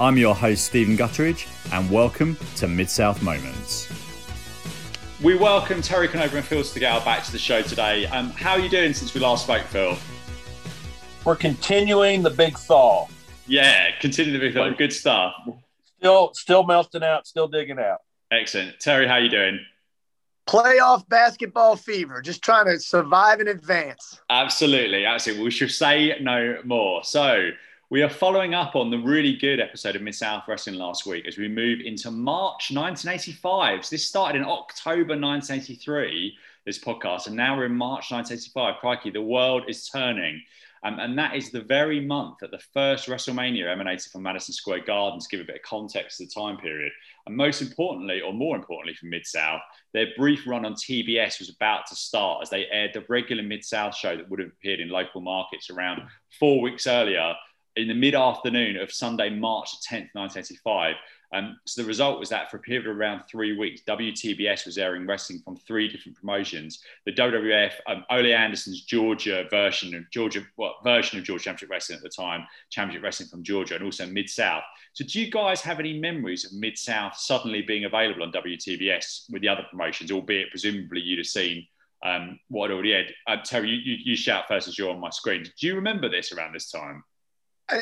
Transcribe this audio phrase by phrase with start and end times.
[0.00, 3.88] I'm your host, Stephen Gutteridge, and welcome to Mid South Moments.
[5.20, 8.06] We welcome Terry Conover and Phil Stigall back to the show today.
[8.06, 9.98] Um, how are you doing since we last spoke, Phil?
[11.24, 13.08] We're continuing the big thaw.
[13.48, 14.70] Yeah, continuing the big thaw.
[14.70, 15.34] Good stuff.
[15.98, 17.26] Still, still melting out.
[17.26, 17.98] Still digging out.
[18.30, 19.08] Excellent, Terry.
[19.08, 19.58] How are you doing?
[20.48, 24.18] playoff basketball fever, just trying to survive in advance.
[24.30, 25.44] Absolutely, absolutely.
[25.44, 27.04] We should say no more.
[27.04, 27.50] So
[27.90, 31.26] we are following up on the really good episode of Mid South Wrestling last week
[31.26, 33.86] as we move into March 1985.
[33.86, 36.36] So this started in October 1983,
[36.66, 38.80] this podcast, and now we're in March 1985.
[38.80, 40.42] Crikey, the world is turning.
[40.84, 44.84] Um, and that is the very month that the first WrestleMania emanated from Madison Square
[44.84, 46.92] Garden to give a bit of context to the time period.
[47.26, 49.62] And most importantly, or more importantly for Mid South,
[49.94, 53.64] their brief run on TBS was about to start as they aired the regular Mid
[53.64, 56.02] South show that would have appeared in local markets around
[56.38, 57.34] four weeks earlier
[57.78, 60.96] in the mid afternoon of Sunday, March 10th, 1985.
[61.32, 64.78] Um, so the result was that for a period of around three weeks, WTBS was
[64.78, 66.82] airing wrestling from three different promotions.
[67.04, 71.98] The WWF, um, Ole Anderson's Georgia version of Georgia, what version of Georgia Championship Wrestling
[71.98, 74.62] at the time, Championship Wrestling from Georgia, and also Mid South.
[74.94, 79.30] So, do you guys have any memories of Mid South suddenly being available on WTBS
[79.30, 81.66] with the other promotions, albeit presumably you'd have seen
[82.02, 83.06] um, what I'd already had?
[83.26, 85.42] Uh, Terry, you, you, you shout first as you're on my screen.
[85.42, 87.04] Do you remember this around this time?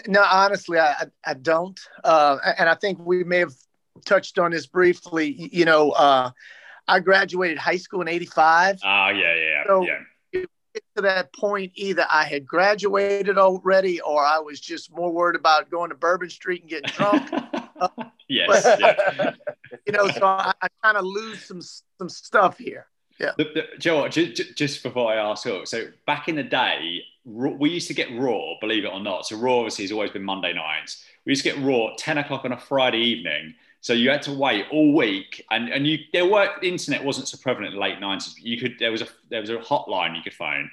[0.06, 1.78] No, honestly, I, I don't.
[2.02, 3.54] Uh, and I think we may have
[4.04, 5.50] touched on this briefly.
[5.52, 6.30] You know, uh,
[6.88, 8.80] I graduated high school in 85.
[8.82, 9.98] Ah, yeah, yeah, so yeah.
[10.94, 15.70] To that point, either I had graduated already or I was just more worried about
[15.70, 17.32] going to Bourbon Street and getting drunk.
[17.80, 17.88] uh,
[18.28, 18.76] yes.
[18.78, 19.32] Yeah.
[19.86, 21.62] you know, so I, I kind of lose some
[21.98, 22.86] some stuff here.
[23.18, 23.32] Yeah.
[23.38, 27.88] The, the, Joe, just, just before I ask, so back in the day, we used
[27.88, 29.26] to get Raw, believe it or not.
[29.26, 31.04] So Raw obviously has always been Monday nights.
[31.24, 33.54] We used to get Raw 10 o'clock on a Friday evening.
[33.80, 37.28] So you had to wait all week, and, and you there were the internet wasn't
[37.28, 38.34] so prevalent in the late nineties.
[38.36, 40.70] You could there was a there was a hotline you could phone.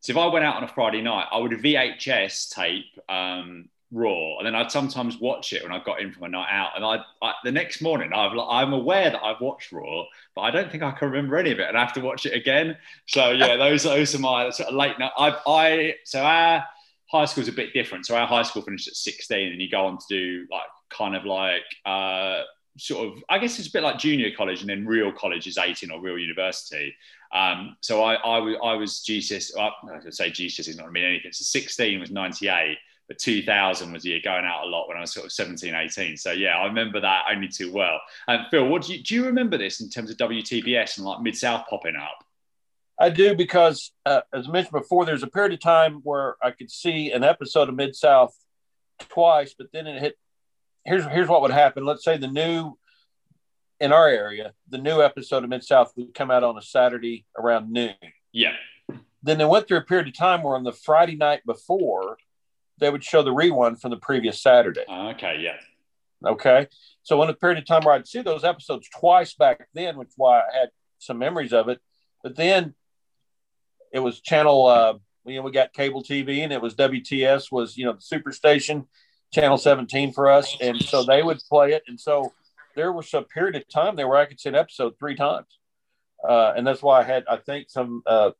[0.00, 4.38] So if I went out on a Friday night, I would VHS tape um, Raw,
[4.38, 6.70] and then I'd sometimes watch it when I got in from a night out.
[6.74, 10.04] And I, I the next morning, I've I'm aware that I've watched Raw,
[10.34, 12.26] but I don't think I can remember any of it, and I have to watch
[12.26, 12.76] it again.
[13.06, 15.12] So yeah, those those are my sort of late night.
[15.16, 16.64] I, I so our
[17.10, 18.06] high school is a bit different.
[18.06, 21.14] So our high school finished at 16, and you go on to do like kind
[21.14, 22.42] of like uh,
[22.78, 25.58] sort of I guess it's a bit like junior college, and then real college is
[25.58, 26.94] 18 or real university.
[27.32, 29.56] Um, so I, I, was I was GCS.
[29.58, 31.32] I, I say GCS is not gonna mean anything.
[31.32, 35.00] So 16 was 98 but 2000 was a year going out a lot when I
[35.00, 36.16] was sort of 17, 18.
[36.16, 38.00] So yeah, I remember that only too well.
[38.26, 41.20] And Phil, what do you, do you remember this in terms of WTBS and like
[41.20, 42.24] Mid South popping up?
[42.98, 46.50] I do because, uh, as I mentioned before, there's a period of time where I
[46.50, 48.34] could see an episode of Mid South
[48.98, 50.18] twice, but then it hit.
[50.84, 51.84] Here's here's what would happen.
[51.84, 52.78] Let's say the new
[53.80, 57.26] in our area, the new episode of Mid South would come out on a Saturday
[57.38, 57.94] around noon.
[58.32, 58.54] Yeah.
[59.22, 62.16] Then they went through a period of time where on the Friday night before,
[62.78, 64.84] they would show the rerun from the previous Saturday.
[64.88, 65.56] Okay, yeah.
[66.24, 66.66] Okay.
[67.02, 70.10] So in a period of time where I'd see those episodes twice back then, which
[70.16, 71.80] why I had some memories of it.
[72.22, 72.74] But then
[73.92, 74.94] it was channel uh
[75.26, 78.86] you know, we got cable TV and it was WTS was, you know, the superstation,
[79.32, 80.56] channel 17 for us.
[80.60, 81.82] And so they would play it.
[81.88, 82.32] And so
[82.76, 85.46] there was a period of time there where I could see an episode three times.
[86.26, 88.30] Uh, and that's why I had, I think, some uh,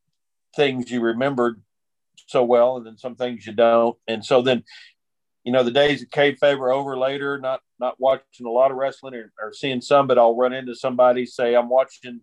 [0.55, 1.61] things you remembered
[2.27, 3.97] so well, and then some things you don't.
[4.07, 4.65] And so then,
[5.45, 7.39] you know, the days of kayfabe are over later.
[7.39, 10.75] Not not watching a lot of wrestling or, or seeing some, but I'll run into
[10.75, 12.21] somebody say I'm watching.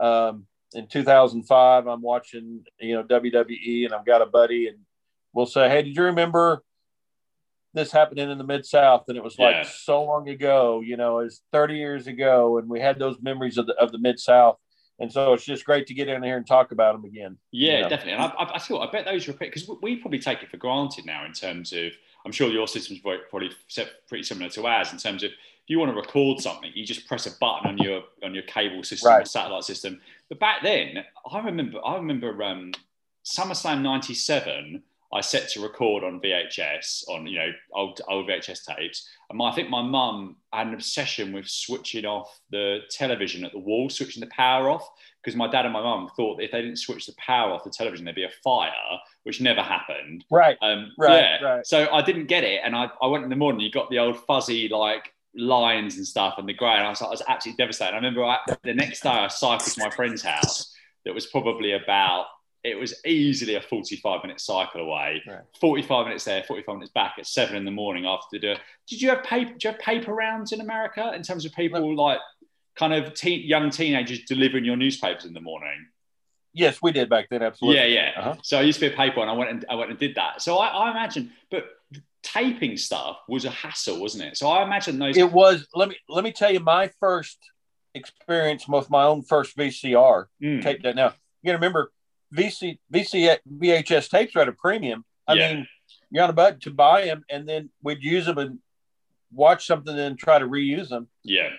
[0.00, 4.78] Um, in 2005, I'm watching you know WWE, and I've got a buddy, and
[5.32, 6.62] we'll say, "Hey, did you remember?"
[7.74, 9.62] this happening in the mid south and it was like yeah.
[9.64, 13.66] so long ago you know it's 30 years ago and we had those memories of
[13.66, 14.58] the of the mid south
[15.00, 17.36] and so it's just great to get in here and talk about them again.
[17.50, 17.88] Yeah, you know?
[17.88, 18.12] definitely.
[18.12, 21.06] And I, I, feel I bet those repeat because we probably take it for granted
[21.06, 21.92] now in terms of.
[22.26, 23.50] I'm sure your system's probably
[24.08, 25.30] pretty similar to ours in terms of
[25.64, 28.44] if you want to record something, you just press a button on your on your
[28.44, 29.22] cable system right.
[29.22, 30.00] or satellite system.
[30.28, 32.72] But back then, I remember I remember um,
[33.24, 34.82] SummerSlam '97
[35.14, 39.08] I set to record on VHS on you know old old VHS tapes.
[39.30, 43.52] And my, I think my mum had an obsession with switching off the television at
[43.52, 44.86] the wall, switching the power off,
[45.22, 47.64] because my dad and my mum thought that if they didn't switch the power off
[47.64, 48.70] the television, there'd be a fire,
[49.22, 50.24] which never happened.
[50.30, 50.58] Right.
[50.60, 51.20] Um, right.
[51.40, 51.42] Yeah.
[51.42, 51.66] Right.
[51.66, 53.60] So I didn't get it, and I, I went in the morning.
[53.60, 57.02] You got the old fuzzy like lines and stuff and the grey, and I was,
[57.02, 57.92] I was absolutely devastated.
[57.92, 60.74] I remember I, the next day I cycled to my friend's house
[61.04, 62.26] that was probably about
[62.64, 65.22] it was easily a 45 minute cycle away.
[65.28, 65.42] Right.
[65.60, 68.56] 45 minutes there, 45 minutes back at seven in the morning after the.
[68.88, 69.52] Did you have paper?
[69.52, 72.18] Did you have paper rounds in America in terms of people like
[72.74, 75.86] kind of teen, young teenagers delivering your newspapers in the morning?
[76.54, 77.42] Yes, we did back then.
[77.42, 77.80] Absolutely.
[77.80, 78.20] Yeah, yeah.
[78.20, 78.36] Uh-huh.
[78.42, 80.14] So I used to be a paper and I went and I went and did
[80.14, 80.40] that.
[80.40, 81.64] So I, I imagine, but
[82.22, 84.36] taping stuff was a hassle, wasn't it?
[84.38, 85.16] So I imagine those.
[85.18, 85.66] It was.
[85.74, 87.38] Let me let me tell you my first
[87.94, 90.82] experience with my own first VCR Mm, tape.
[90.82, 91.12] That now
[91.42, 91.92] you remember
[92.32, 95.04] VC VC VHS tapes are at a premium.
[95.26, 95.54] I Yeah.
[95.54, 95.68] mean,
[96.10, 98.58] you're on a budget to buy them, and then we'd use them and
[99.32, 101.08] watch something and try to reuse them.
[101.24, 101.50] yeah,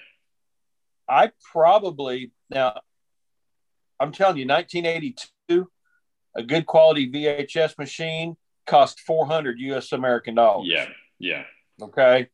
[1.09, 2.79] I probably now
[3.99, 5.69] I'm telling you, 1982,
[6.35, 8.35] a good quality VHS machine
[8.65, 10.67] cost 400 US American dollars.
[10.69, 10.89] yeah,
[11.19, 11.43] yeah,
[11.81, 12.27] Okay.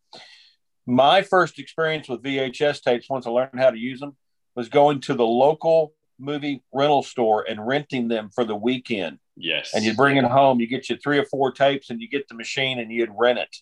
[0.87, 4.17] My first experience with VHS tapes, once I learned how to use them,
[4.55, 9.19] was going to the local movie rental store and renting them for the weekend.
[9.35, 9.71] yes.
[9.73, 12.27] And you'd bring it home, you get you three or four tapes, and you get
[12.27, 13.55] the machine and you'd rent it.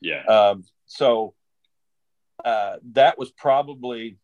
[0.00, 1.34] Yeah, Um, so
[2.44, 4.18] uh, that was probably,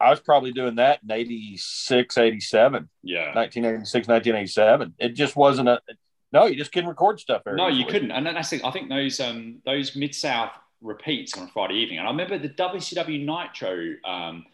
[0.00, 3.34] I was probably doing that in 86, 87, yeah.
[3.34, 4.94] 1986, 1987.
[4.98, 5.80] It just wasn't a,
[6.32, 7.42] no, you just couldn't record stuff.
[7.46, 8.10] No, you couldn't.
[8.10, 10.50] And that's the, I think those um those mid south
[10.82, 11.98] repeats on a Friday evening.
[11.98, 13.94] And I remember the WCW Nitro.
[14.04, 14.44] Um,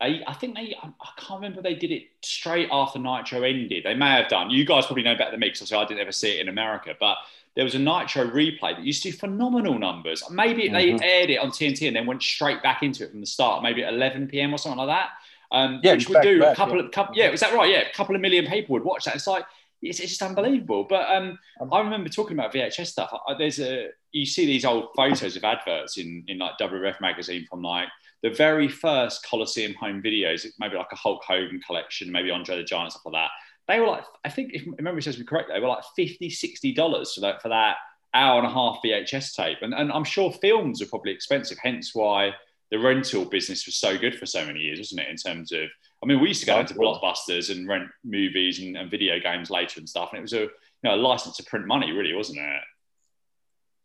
[0.00, 0.76] I, I think they.
[0.82, 3.84] I I can't remember they did it straight after Nitro ended.
[3.84, 4.50] They may have done.
[4.50, 6.94] You guys probably know better than me because I didn't ever see it in America.
[7.00, 7.16] But
[7.54, 10.22] there was a Nitro replay that used to do phenomenal numbers.
[10.30, 10.72] Maybe Mhm.
[10.72, 13.62] they aired it on TNT and then went straight back into it from the start.
[13.62, 14.52] Maybe at 11 p.m.
[14.52, 15.10] or something like that.
[15.50, 16.82] Um, Yeah, which would back do a couple yeah.
[16.84, 17.16] of couple.
[17.16, 17.70] Yeah, was that right?
[17.70, 19.14] Yeah, a couple of million people would watch that.
[19.14, 19.46] It's like
[19.82, 20.86] it's, it's just unbelievable.
[20.88, 21.38] But um,
[21.72, 23.12] I remember talking about VHS stuff.
[23.26, 27.46] I, there's a you see these old photos of adverts in in like WWF magazine
[27.48, 27.88] from like
[28.22, 32.64] the very first Coliseum home videos, maybe like a Hulk Hogan collection, maybe Andre the
[32.64, 33.30] Giant stuff like that.
[33.68, 37.14] They were like, I think if memory serves me correct, they were like 50 dollars
[37.14, 37.76] for that for that
[38.14, 39.58] hour and a half VHS tape.
[39.62, 42.32] And and I'm sure films are probably expensive, hence why
[42.70, 45.08] the rental business was so good for so many years, wasn't it?
[45.08, 45.68] In terms of,
[46.06, 49.50] I mean, we used to go into blockbusters and rent movies and, and video games
[49.50, 50.50] later and stuff, and it was a you
[50.84, 52.62] know a license to print money, really, wasn't it?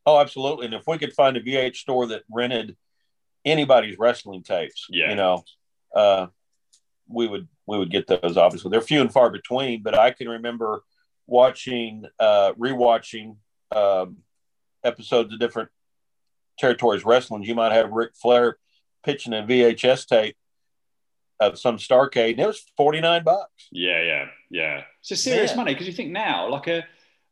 [0.05, 0.65] Oh, absolutely.
[0.67, 2.77] And if we could find a VH store that rented
[3.43, 5.09] anybody's wrestling tapes, Yeah.
[5.09, 5.43] you know,
[5.95, 6.27] uh,
[7.07, 8.37] we would we would get those.
[8.37, 9.81] Obviously, they're few and far between.
[9.81, 10.83] But I can remember
[11.25, 13.37] watching, uh, rewatching
[13.75, 14.17] um,
[14.83, 15.69] episodes of different
[16.59, 17.41] territories wrestling.
[17.41, 18.57] You might have Ric Flair
[19.03, 20.37] pitching a VHS tape
[21.41, 23.67] of some Starcade, and it was forty nine bucks.
[23.71, 24.83] Yeah, yeah, yeah.
[25.01, 25.57] It's a serious Yeah.
[25.57, 26.85] money because you think now, like a,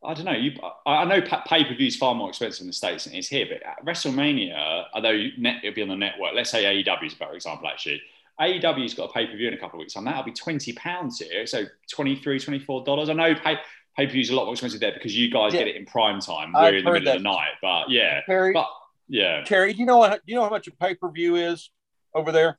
[0.03, 0.51] I don't know, you.
[0.85, 3.19] I I know pay per view is far more expensive in the states than it
[3.19, 6.31] is here, but at WrestleMania, although net, it'll be on the network.
[6.35, 8.01] Let's say AEW is a better example, actually.
[8.41, 10.73] AEW's got a pay per view in a couple of weeks, and that'll be twenty
[10.73, 12.39] pounds here, so 23
[12.85, 13.09] dollars.
[13.09, 13.57] I know pay
[13.97, 15.59] pay per views a lot more expensive there because you guys Yeah.
[15.59, 16.55] get it in prime time.
[16.55, 18.69] I've We're in the middle of the night, but yeah, Terry, but
[19.09, 20.11] yeah, Terry, do you know what?
[20.25, 21.69] Do you know how much a pay per view is
[22.15, 22.57] over there?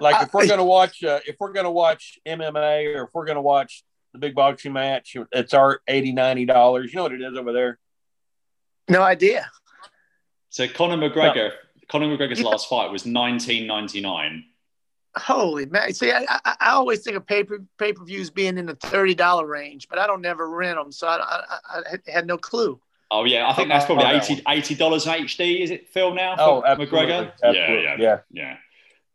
[0.00, 3.24] Like if I- we're gonna watch, uh, if we're gonna watch MMA or if we're
[3.26, 6.92] gonna watch the big boxing match, it's our 80 dollars.
[6.92, 7.78] You know what it is over there?
[8.88, 9.50] No idea.
[10.50, 11.52] so Conor McGregor,
[11.88, 14.44] Conor McGregor's last fight was nineteen ninety nine.
[15.16, 15.94] Holy man!
[15.94, 18.74] See, I, I, I always think of pay per pay per views being in the
[18.74, 21.44] thirty dollar range, but I don't never rent them, so I, I,
[21.78, 22.78] I had- had no clue.
[23.10, 25.60] Oh yeah, I think that's Oh, probably that 80 dollars in HD.
[25.60, 26.34] Is it Phil now?
[26.36, 26.98] For Oh, absolutely.
[26.98, 27.32] McGregor.
[27.42, 27.82] Absolutely.
[27.84, 28.18] Yeah, yeah, yeah.
[28.32, 28.56] yeah.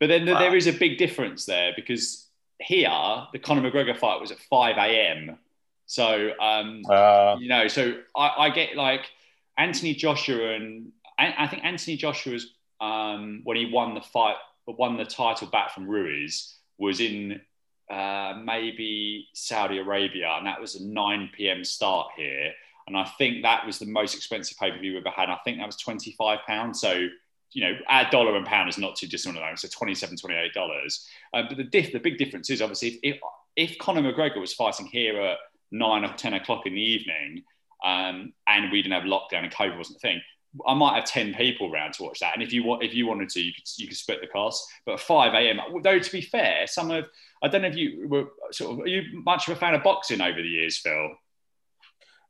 [0.02, 0.40] But then Wow.
[0.40, 2.26] there is a big difference there because
[2.58, 2.90] here
[3.32, 5.38] the Conor McGregor fight was at five a.m.
[5.86, 9.08] So um, Uh, you know, so I, I get like
[9.56, 10.90] Anthony Joshua and
[11.20, 14.34] I, I think Anthony Joshua's um, when he won the fight,
[14.66, 17.40] won the title back from Ruiz was in
[17.88, 21.62] uh, maybe Saudi Arabia, and that was a 9 p.m.
[21.62, 22.50] start here.
[22.88, 25.28] And I think that was the most expensive pay per view we've ever had.
[25.30, 26.80] I think that was 25 pounds.
[26.80, 27.06] So
[27.52, 29.42] you know, our dollar and pound is not too dissimilar.
[29.42, 30.98] moment, So 27 $28.
[31.34, 33.18] Um, but the, diff, the big difference is obviously if,
[33.56, 35.38] if Conor McGregor was fighting here at
[35.70, 37.44] nine or 10 o'clock in the evening
[37.84, 40.20] um, and we didn't have lockdown and COVID wasn't a thing,
[40.66, 42.34] I might have 10 people around to watch that.
[42.34, 44.66] And if you want, if you wanted to, you could, you could split the cost.
[44.84, 47.06] But 5 a.m., though, to be fair, some of,
[47.42, 49.82] I don't know if you were sort of, are you much of a fan of
[49.82, 51.10] boxing over the years, Phil?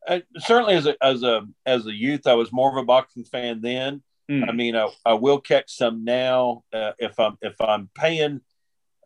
[0.07, 3.23] uh, certainly as a as a as a youth, I was more of a boxing
[3.23, 4.01] fan then.
[4.29, 4.49] Mm.
[4.49, 8.41] I mean, I, I will catch some now uh, if I'm if I'm paying.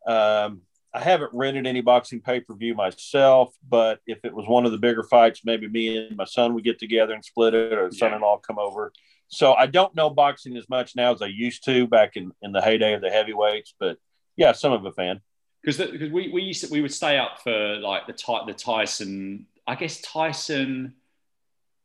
[0.05, 0.61] Um,
[0.93, 4.71] I haven't rented any boxing pay per view myself, but if it was one of
[4.71, 7.91] the bigger fights, maybe me and my son would get together and split it, or
[7.91, 8.91] son in law come over.
[9.27, 12.51] So I don't know boxing as much now as I used to back in, in
[12.53, 13.97] the heyday of the heavyweights, but
[14.37, 15.19] yeah, some of a fan.
[15.61, 18.13] because because we we used to, we would stay up for like the
[18.45, 19.47] the Tyson.
[19.67, 20.93] I guess Tyson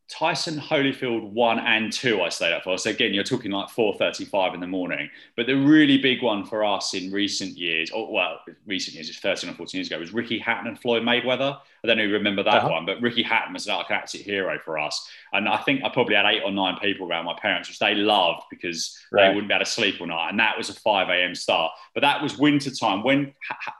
[0.09, 2.77] Tyson Holyfield one and two I stayed up for.
[2.77, 5.09] So again, you're talking like 4:35 in the morning.
[5.37, 9.23] But the really big one for us in recent years, or well, recent years, just
[9.23, 11.57] 13 or 14 years ago, was Ricky Hatton and Floyd Mayweather.
[11.83, 12.69] I don't know if you remember that uh-huh.
[12.69, 15.09] one, but Ricky Hatton was like an absolute hero for us.
[15.33, 17.95] And I think I probably had eight or nine people around my parents, which they
[17.95, 19.29] loved because right.
[19.29, 20.29] they wouldn't be able to sleep all night.
[20.31, 21.35] And that was a 5 a.m.
[21.35, 21.73] start.
[21.95, 23.33] But that was winter time when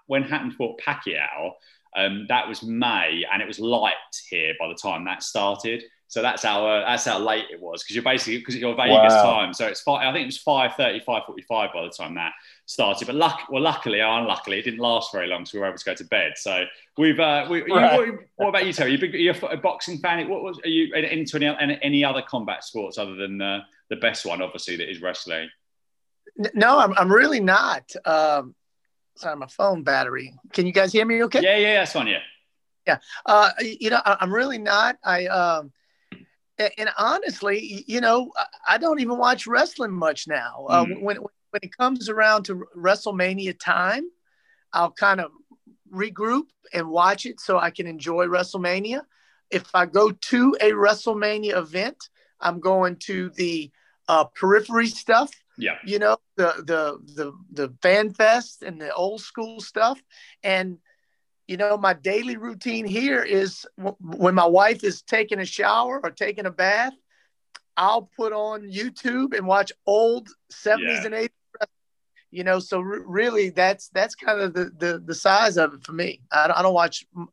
[0.07, 1.53] when Hatton fought Pacquiao.
[1.95, 3.93] Um, that was May, and it was light
[4.31, 5.85] here by the time that started.
[6.13, 9.15] So that's how uh, that's how late it was because you're basically because you're Vegas
[9.15, 9.23] wow.
[9.23, 9.55] time.
[9.55, 10.07] So it's five.
[10.07, 12.33] I think it was 5.30, 5.45 by the time that
[12.67, 13.07] started.
[13.07, 15.79] But luck, well, luckily or unluckily, it didn't last very long, so we were able
[15.79, 16.35] to go to bed.
[16.37, 16.65] So
[16.99, 17.19] we've.
[17.19, 18.07] Uh, we, right.
[18.07, 18.95] you, what, what, about you, Terry?
[19.01, 20.29] You, are a boxing fan?
[20.29, 24.27] What was are you into any, any other combat sports other than uh, the best
[24.27, 25.49] one, obviously, that is wrestling?
[26.53, 27.91] No, I'm, I'm really not.
[28.05, 28.55] Um,
[29.17, 30.35] sorry, my phone battery.
[30.53, 31.23] Can you guys hear me?
[31.23, 31.41] Okay.
[31.41, 32.09] Yeah, yeah, that's fine.
[32.09, 32.19] Yeah.
[32.87, 32.99] Yeah.
[33.25, 34.99] Uh, you know, I, am really not.
[35.03, 35.73] I um
[36.79, 38.31] and honestly, you know,
[38.69, 40.67] I don't even watch wrestling much now.
[40.69, 40.71] Mm.
[40.71, 44.05] Uh, when when it comes around to WrestleMania time,
[44.73, 45.31] I'll kind of
[45.93, 49.03] regroup and watch it so I can enjoy WrestleMania.
[49.51, 52.09] If I go to a WrestleMania event,
[52.41, 53.71] I'm going to the
[54.09, 55.31] uh, periphery stuff.
[55.59, 60.03] Yeah, you know the the the the fan fest and the old school stuff,
[60.43, 60.79] and
[61.53, 66.01] you know, my daily routine here is w- when my wife is taking a shower
[66.03, 66.95] or taking a bath,
[67.77, 71.05] I'll put on YouTube and watch old 70s yeah.
[71.05, 71.29] and 80s.
[72.31, 75.93] You know, so really that's that's kind of the, the the size of it for
[75.93, 76.23] me.
[76.33, 77.29] I don't, I don't watch m-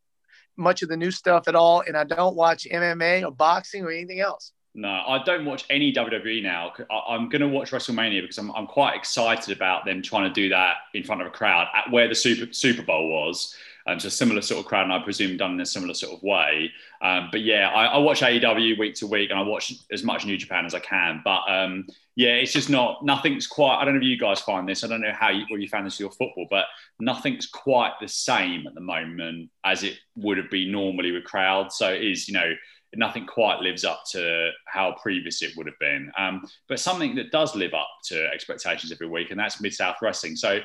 [0.57, 3.91] much of the new stuff at all, and I don't watch MMA or boxing or
[3.91, 4.51] anything else.
[4.75, 6.73] No, I don't watch any WWE now.
[6.91, 10.33] I, am going to watch WrestleMania because I'm, I'm quite excited about them trying to
[10.33, 13.55] do that in front of a crowd at where the Super Super Bowl was.
[13.89, 16.13] Um, so a similar sort of crowd, and I presume done in a similar sort
[16.15, 16.71] of way.
[17.01, 20.25] Um, but yeah, I, I, watch AEW week to week, and I watch as much
[20.25, 21.21] New Japan as I can.
[21.23, 23.77] But um, yeah, it's just not nothing's quite.
[23.77, 24.83] I don't know if you guys find this.
[24.83, 26.65] I don't know how you, what you found this with your football, but
[26.99, 31.77] nothing's quite the same at the moment as it would have been normally with crowds.
[31.77, 32.53] So it is, you know
[32.95, 36.11] nothing quite lives up to how previous it would have been.
[36.17, 39.97] Um, but something that does live up to expectations every week, and that's Mid South
[40.01, 40.35] Wrestling.
[40.35, 40.59] So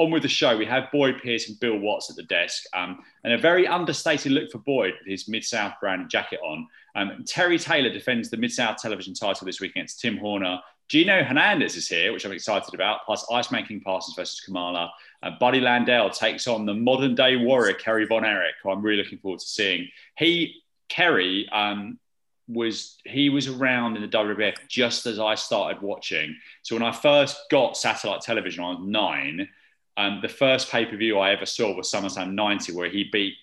[0.00, 3.00] on with the show, we have Boyd Pierce and Bill Watts at the desk, um,
[3.22, 6.66] and a very understated look for Boyd with his Mid South brand jacket on.
[6.94, 10.58] Um, Terry Taylor defends the Mid South television title this week against Tim Horner.
[10.88, 14.90] Gino Hernandez is here, which I'm excited about, plus Iceman King Parsons versus Kamala.
[15.22, 19.02] Uh, Buddy Landel takes on the modern day warrior, Kerry Von Erich, who I'm really
[19.02, 19.86] looking forward to seeing.
[20.16, 21.98] He, Kerry, um,
[22.48, 26.34] was he was around in the WWF just as I started watching.
[26.62, 29.48] So when I first got satellite television, I was nine
[29.96, 33.34] um, the first pay per view I ever saw was SummerSlam 90, where he beat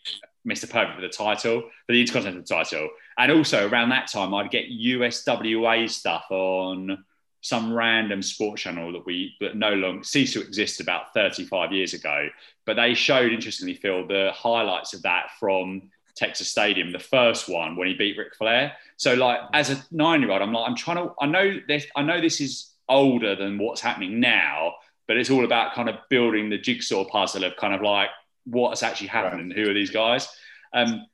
[0.47, 0.69] Mr.
[0.69, 2.89] Perfect for the title, for the Intercontinental title.
[3.17, 7.03] And also around that time, I'd get USWA stuff on
[7.41, 11.93] some random sports channel that we that no longer ceased to exist about 35 years
[11.93, 12.27] ago.
[12.65, 17.75] But they showed, interestingly, Phil, the highlights of that from Texas Stadium, the first one
[17.75, 18.73] when he beat Ric Flair.
[18.97, 21.13] So, like as a nine-year-old, I'm like, I'm trying to.
[21.21, 21.85] I know this.
[21.95, 24.75] I know this is older than what's happening now,
[25.07, 28.09] but it's all about kind of building the jigsaw puzzle of kind of like
[28.45, 29.57] what's actually happening, right.
[29.57, 30.27] who are these guys.
[30.73, 31.05] Um,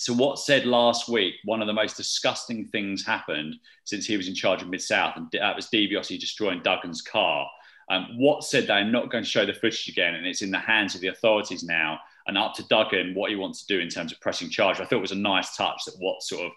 [0.00, 4.28] so Watts said last week, one of the most disgusting things happened since he was
[4.28, 7.46] in charge of Mid South, and that was DiBiase destroying Duggan's car.
[7.90, 10.58] Um, Watts said they're not going to show the footage again, and it's in the
[10.58, 13.88] hands of the authorities now, and up to Duggan what he wants to do in
[13.88, 14.80] terms of pressing charge.
[14.80, 16.52] I thought it was a nice touch that Watts sort of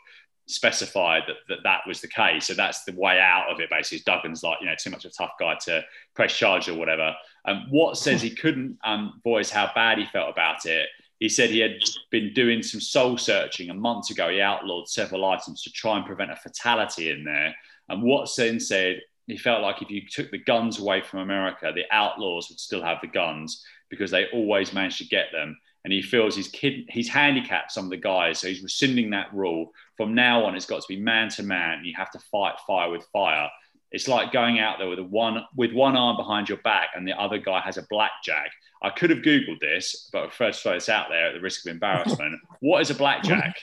[0.47, 2.47] specified that, that that was the case.
[2.47, 3.69] So that's the way out of it.
[3.69, 5.83] Basically, Duggan's like you know too much of a tough guy to
[6.15, 7.13] press charge or whatever.
[7.45, 10.87] Um, Watt says he couldn't um, voice how bad he felt about it.
[11.19, 11.77] He said he had
[12.11, 14.29] been doing some soul searching a month ago.
[14.29, 17.55] He outlawed several items to try and prevent a fatality in there.
[17.89, 21.85] And Watson said he felt like if you took the guns away from America, the
[21.91, 26.01] outlaws would still have the guns because they always managed to get them and he
[26.01, 29.73] feels he's kid he's handicapped some of the guys, so he's rescinding that rule.
[29.97, 31.83] From now on, it's got to be man to man.
[31.83, 33.49] You have to fight fire with fire.
[33.91, 37.07] It's like going out there with a one with one arm behind your back and
[37.07, 38.51] the other guy has a blackjack.
[38.81, 41.39] I could have googled this, but I prefer to throw this out there at the
[41.39, 42.39] risk of embarrassment.
[42.59, 43.57] what is a blackjack?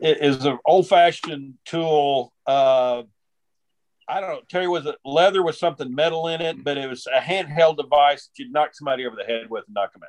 [0.00, 2.32] It is an old-fashioned tool.
[2.44, 3.04] Uh,
[4.08, 7.06] I don't know, Terry, was it leather with something metal in it, but it was
[7.06, 10.08] a handheld device that you'd knock somebody over the head with and knock them out.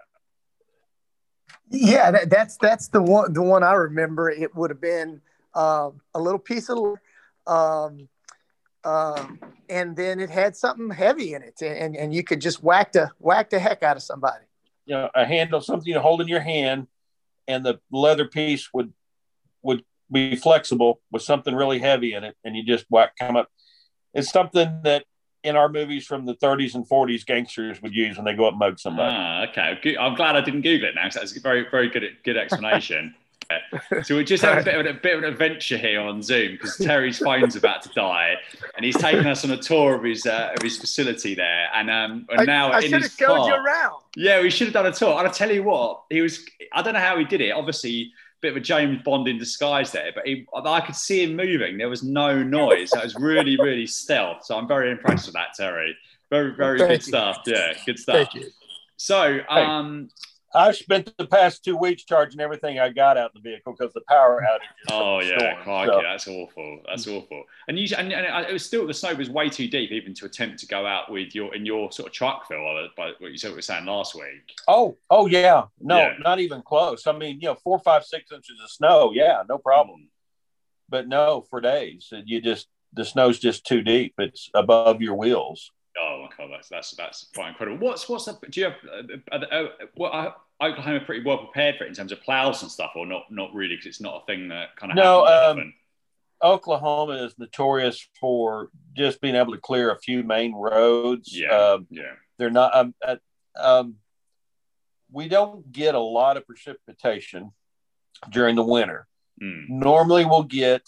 [1.69, 4.29] Yeah, that, that's that's the one the one I remember.
[4.29, 5.21] It would have been
[5.53, 6.97] uh, a little piece of
[7.47, 8.07] um,
[8.83, 12.91] um, and then it had something heavy in it, and, and you could just whack
[12.91, 14.45] the whack the heck out of somebody.
[14.85, 16.87] You know, a handle, something you hold in your hand,
[17.47, 18.93] and the leather piece would
[19.61, 23.49] would be flexible with something really heavy in it, and you just whack come up.
[24.13, 25.05] It's something that
[25.43, 28.53] in our movies from the 30s and 40s, gangsters would use when they go up
[28.53, 29.13] and mug somebody.
[29.13, 29.97] Ah, okay.
[29.97, 33.13] I'm glad I didn't Google it now because that's a very, very good, good explanation.
[34.03, 36.21] so we just have a bit, of a, a bit of an adventure here on
[36.21, 38.35] Zoom because Terry's phone's about to die,
[38.75, 41.69] and he's taking us on a tour of his uh, of his facility there.
[41.73, 44.01] And um, and now I, I in his showed car, you around.
[44.15, 45.17] Yeah, we should have done a tour.
[45.19, 46.45] And I tell you what, he was.
[46.71, 47.51] I don't know how he did it.
[47.51, 48.13] Obviously,
[48.43, 51.77] bit of a James Bond in disguise there, but he, I could see him moving.
[51.77, 52.91] There was no noise.
[52.91, 54.43] That was really, really stealth.
[54.45, 55.97] So I'm very impressed with that, Terry.
[56.29, 57.07] Very, very Thank good you.
[57.07, 57.37] stuff.
[57.45, 58.15] Yeah, good stuff.
[58.15, 58.51] Thank you.
[58.97, 60.09] So, um,
[60.55, 63.93] I've spent the past two weeks charging everything I got out in the vehicle because
[63.93, 64.91] the power outage.
[64.91, 66.79] oh yeah, storm, so- that's awful.
[66.87, 67.43] That's awful.
[67.67, 70.25] And you and, and it was still the snow was way too deep even to
[70.25, 72.57] attempt to go out with your in your sort of truck, Phil.
[72.57, 74.53] Uh, by what you said, we were saying last week.
[74.67, 75.63] Oh, oh yeah.
[75.79, 76.13] No, Yeah.
[76.19, 77.07] not even close.
[77.07, 79.11] I mean, you know, four, five, six inches of snow.
[79.13, 80.01] Yeah, no problem.
[80.01, 80.07] Mm.
[80.89, 84.13] But no, for days, you just the snow's just too deep.
[84.19, 85.71] It's above your wheels.
[86.01, 87.77] Oh my god, that's that's that's quite incredible.
[87.77, 88.75] What's what's the, do you have
[89.31, 92.61] uh, uh, uh, what are Oklahoma pretty well prepared for it in terms of plows
[92.61, 93.25] and stuff, or not?
[93.29, 95.73] Not really, because it's not a thing that kind of No, um.
[96.41, 101.29] Oklahoma is notorious for just being able to clear a few main roads.
[101.33, 102.75] Yeah, Um, yeah, they're not.
[102.75, 102.93] Um,
[103.55, 103.95] um,
[105.09, 107.51] we don't get a lot of precipitation
[108.29, 109.07] during the winter.
[109.41, 109.69] Mm.
[109.69, 110.81] Normally, we'll get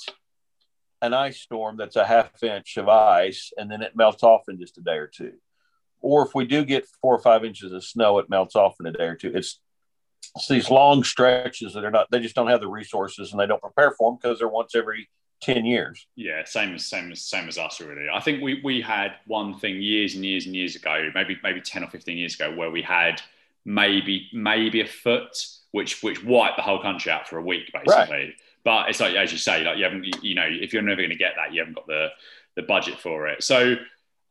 [1.05, 4.59] an ice storm that's a half inch of ice, and then it melts off in
[4.59, 5.33] just a day or two.
[6.01, 8.85] Or if we do get four or five inches of snow, it melts off in
[8.85, 9.31] a day or two.
[9.33, 9.59] It's
[10.35, 12.11] it's these long stretches that are not.
[12.11, 14.75] They just don't have the resources, and they don't prepare for them because they're once
[14.75, 15.09] every
[15.41, 16.07] ten years.
[16.15, 18.07] Yeah, same as same as same as us really.
[18.13, 21.61] I think we we had one thing years and years and years ago, maybe maybe
[21.61, 23.21] ten or fifteen years ago, where we had
[23.63, 28.35] maybe maybe a foot, which which wiped the whole country out for a week basically.
[28.65, 31.09] But it's like as you say, like you haven't you- know if you're never going
[31.11, 32.09] to get that, you haven't got the
[32.55, 33.43] the budget for it.
[33.43, 33.75] So.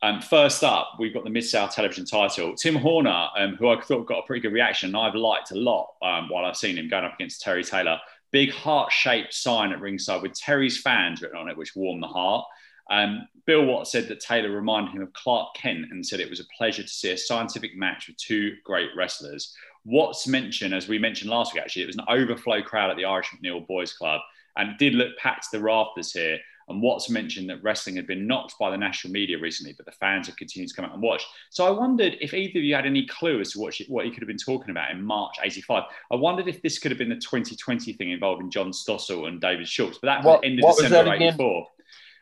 [0.02, 2.54] Um, first up, we've got the Mid South Television title.
[2.54, 5.94] Tim Horner, um, who I thought got a pretty good reaction, I've liked a lot
[6.02, 7.98] um, while I've seen him going up against Terry Taylor
[8.34, 12.44] big heart-shaped sign at ringside with Terry's fans written on it, which warmed the heart.
[12.90, 16.40] Um, Bill Watt said that Taylor reminded him of Clark Kent and said it was
[16.40, 19.54] a pleasure to see a scientific match with two great wrestlers.
[19.84, 23.04] Watts mentioned, as we mentioned last week, actually, it was an overflow crowd at the
[23.04, 24.20] Irish McNeil Boys Club,
[24.56, 26.38] and it did look packed to the rafters here.
[26.66, 29.92] And Watts mentioned that wrestling had been knocked by the national media recently, but the
[29.92, 31.22] fans have continued to come out and watch.
[31.50, 34.06] So I wondered if either of you had any clue as to what, she, what
[34.06, 35.82] he could have been talking about in March 85.
[36.10, 39.68] I wondered if this could have been the 2020 thing involving John Stossel and David
[39.68, 41.28] Schultz, but that was What- end of what was December that again?
[41.34, 41.68] 84.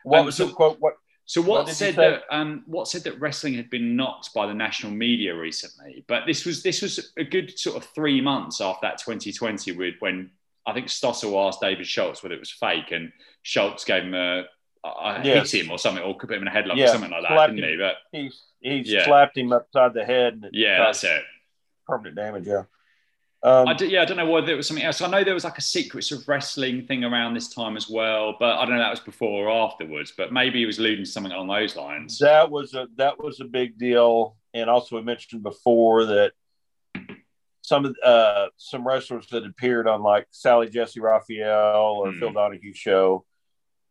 [0.03, 0.77] What Um, was so- the quote?
[0.81, 4.45] What So What Watts said that um, Watts said that wrestling had been knocked by
[4.45, 8.59] the national media recently, but this was this was a good sort of three months
[8.59, 10.31] after that 2020 with when
[10.67, 14.43] I think Stossel asked David Schultz whether it was fake, and Schultz gave him a,
[14.85, 15.51] a Yes.
[15.51, 17.23] hit him or something, or could put him in a headlock Yeah, or something like
[17.23, 17.69] that, didn't him.
[17.71, 17.77] he?
[17.77, 18.31] But he
[18.61, 19.05] he Yeah.
[19.05, 20.33] slapped him upside the head.
[20.43, 21.23] And yeah, that's it.
[21.87, 22.47] permanent damage.
[22.47, 22.63] Yeah.
[23.45, 25.01] Um, I do, yeah, I don't know whether it was something else.
[25.01, 28.37] I know there was like a secrets of wrestling thing around this time as well,
[28.39, 30.13] but I don't know if that was before or afterwards.
[30.15, 32.17] But maybe he was alluding to something along those lines.
[32.19, 36.31] that was a that was a big deal, and also we mentioned before that
[37.61, 42.19] some of uh, some wrestlers that appeared on like Sally Jessy Raphael or Hmm.
[42.19, 43.25] Phil Donahue show,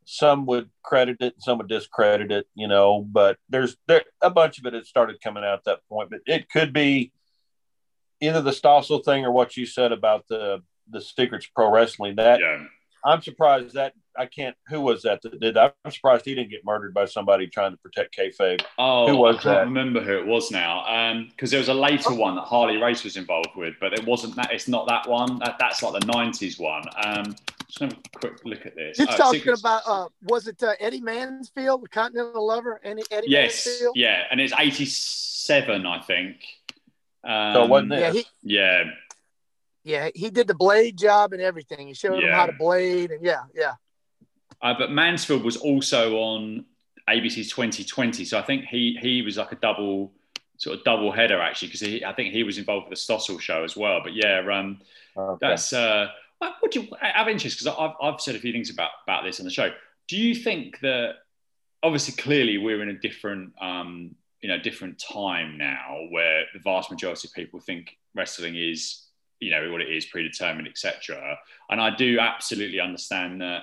[0.05, 3.03] some would credit it, some would discredit it, you know.
[3.03, 6.21] But there's there a bunch of it had started coming out at that point, but
[6.27, 7.13] it could be
[8.23, 12.17] either the Stossel thing or what you said about the the secrets pro wrestling.
[12.17, 12.65] That Yeah.
[13.05, 14.55] I'm surprised that I can't.
[14.69, 15.55] Who was that that did?
[15.55, 15.75] that?
[15.85, 18.63] I'm surprised he didn't get murdered by somebody trying to protect kayfabe.
[18.79, 19.65] Oh, Who was I can't that?
[19.65, 20.85] remember who it was now.
[21.31, 24.37] Because there was a later one that Harley Race was involved with, but it wasn't
[24.37, 24.53] that.
[24.53, 25.39] It's not that one.
[25.41, 26.83] That, that's like the '90s one.
[27.05, 27.35] Um,
[27.67, 28.99] just have a quick look at this.
[28.99, 33.03] You're Oh, talking Secrets- about uh, was it uh, Eddie Mansfield, the Continental Lover, Eddie,
[33.11, 33.97] Eddie Yes, Mansfield?
[33.97, 36.37] yeah, and it's '87, I think.
[37.25, 38.85] Um, So it wasn't Yeah, he Yeah,
[39.85, 41.89] yeah he did the blade job and everything.
[41.89, 43.75] He showed him how to blade and yeah, yeah.
[44.61, 46.65] uh, but Mansfield was also on
[47.09, 50.13] ABC's 2020, so I think he he was like a double
[50.57, 53.65] sort of double header actually, because I think he was involved with the Stossel show
[53.65, 54.01] as well.
[54.05, 54.81] But yeah, um,
[55.17, 55.47] Okay.
[55.47, 56.09] That's uh,
[56.39, 59.41] what would you have interest because I've, I've said a few things about about this
[59.41, 59.71] on the show.
[60.09, 61.17] Do you think that
[61.83, 66.91] obviously clearly we're in a different um, you know different time now where the vast
[66.91, 69.07] majority of people think wrestling is
[69.41, 71.39] you know what it is predetermined etc.
[71.71, 73.63] And I do absolutely understand that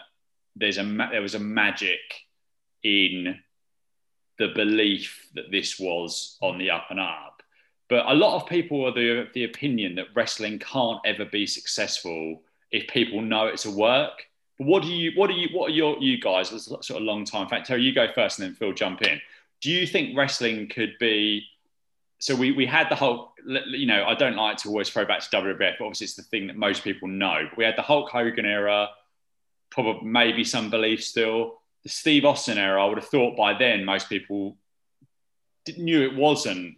[0.56, 2.00] there's a there was a magic
[2.84, 3.39] in
[4.39, 7.44] the belief that this was on the up and up.
[7.89, 12.42] But a lot of people are the, the opinion that wrestling can't ever be successful
[12.72, 14.26] if people know it's a work.
[14.58, 17.02] But what do you, what do you, what are your, you guys, as sort of
[17.02, 19.20] long time, in fact, Terry, you go first and then Phil jump in.
[19.62, 21.43] Do you think wrestling could be,
[22.19, 23.34] so we, we had the whole,
[23.67, 26.24] you know, I don't like to always throw back to WWF, but obviously it's the
[26.24, 27.50] thing that most people know.
[27.58, 28.89] We had the Hulk Hogan era,
[29.69, 31.60] probably maybe some belief still.
[31.84, 34.58] The Steve Austin era, I would have thought by then most people
[35.78, 36.78] knew it wasn't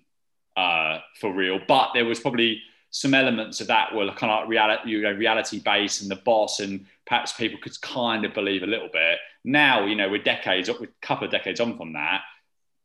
[0.57, 4.89] uh, for real, but there was probably some elements of that were kind of reality,
[4.89, 8.67] you know, reality based, and the boss, and perhaps people could kind of believe a
[8.67, 9.17] little bit.
[9.43, 12.21] Now, you know, we're decades, a couple of decades on from that.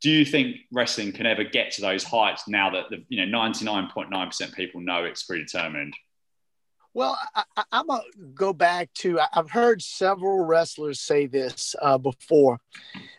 [0.07, 3.25] Do you think wrestling can ever get to those heights now that the you know
[3.25, 5.95] ninety nine point nine percent people know it's predetermined?
[6.95, 9.19] Well, I, am gonna go back to.
[9.33, 12.61] I've heard several wrestlers say this uh, before.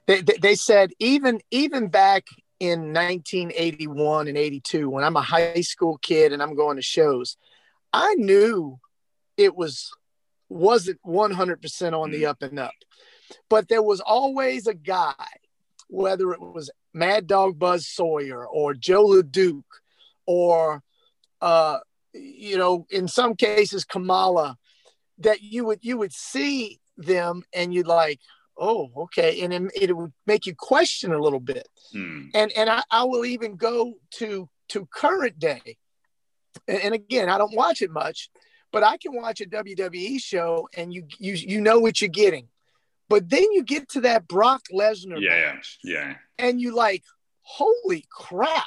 [0.06, 2.24] They, they, they said even even back
[2.62, 7.36] in 1981 and 82 when I'm a high school kid and I'm going to shows,
[7.92, 8.80] I knew
[9.36, 9.92] it was
[10.48, 12.30] wasn't 100% on the mm.
[12.30, 12.72] up and up,
[13.50, 15.14] but there was always a guy,
[15.88, 19.64] whether it was Mad Dog Buzz Sawyer or Joe LeDuc
[20.26, 20.84] or
[21.42, 21.80] uh,
[22.14, 24.58] you know, in some cases, Kamala,
[25.20, 28.20] that you would you would see them and you'd like,
[28.58, 31.68] oh, okay, and it, it would make you question a little bit.
[31.92, 32.28] Hmm.
[32.34, 35.78] And and I, I will even go to to current day,
[36.68, 38.30] and, and again, I don't watch it much,
[38.72, 42.48] but I can watch a WWE show and you you you know what you're getting.
[43.10, 47.04] But then you get to that Brock Lesnar yeah, match, yeah, and you like,
[47.42, 48.66] holy crap,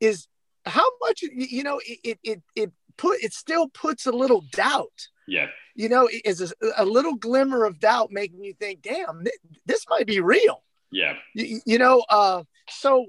[0.00, 0.26] is
[0.64, 5.08] how much you know it it it, put it still puts a little doubt.
[5.26, 5.46] Yeah.
[5.74, 9.24] You know is a, a, little glimmer of doubt making you think damn
[9.66, 10.62] this might be real.
[10.90, 11.14] Yeah.
[11.34, 13.06] You, you know uh so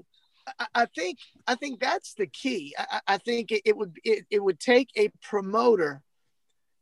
[0.58, 2.74] I, I, think i think that's the key.
[2.78, 6.02] I, I think it, it would it, it would take a promoter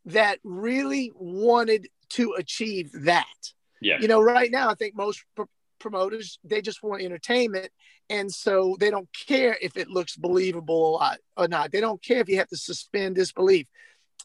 [0.05, 5.43] that really wanted to achieve that yeah you know right now i think most pr-
[5.79, 7.69] promoters they just want entertainment
[8.09, 11.01] and so they don't care if it looks believable
[11.37, 11.71] or not.
[11.71, 13.67] They don't care if you have to suspend disbelief.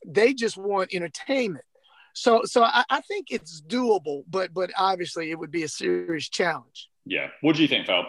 [0.07, 1.65] They just want entertainment.
[2.15, 6.29] So so I, I, think it's doable but but obviously it would be a serious
[6.29, 6.89] challenge.
[7.05, 7.29] Yeah.
[7.41, 8.05] What do you think phil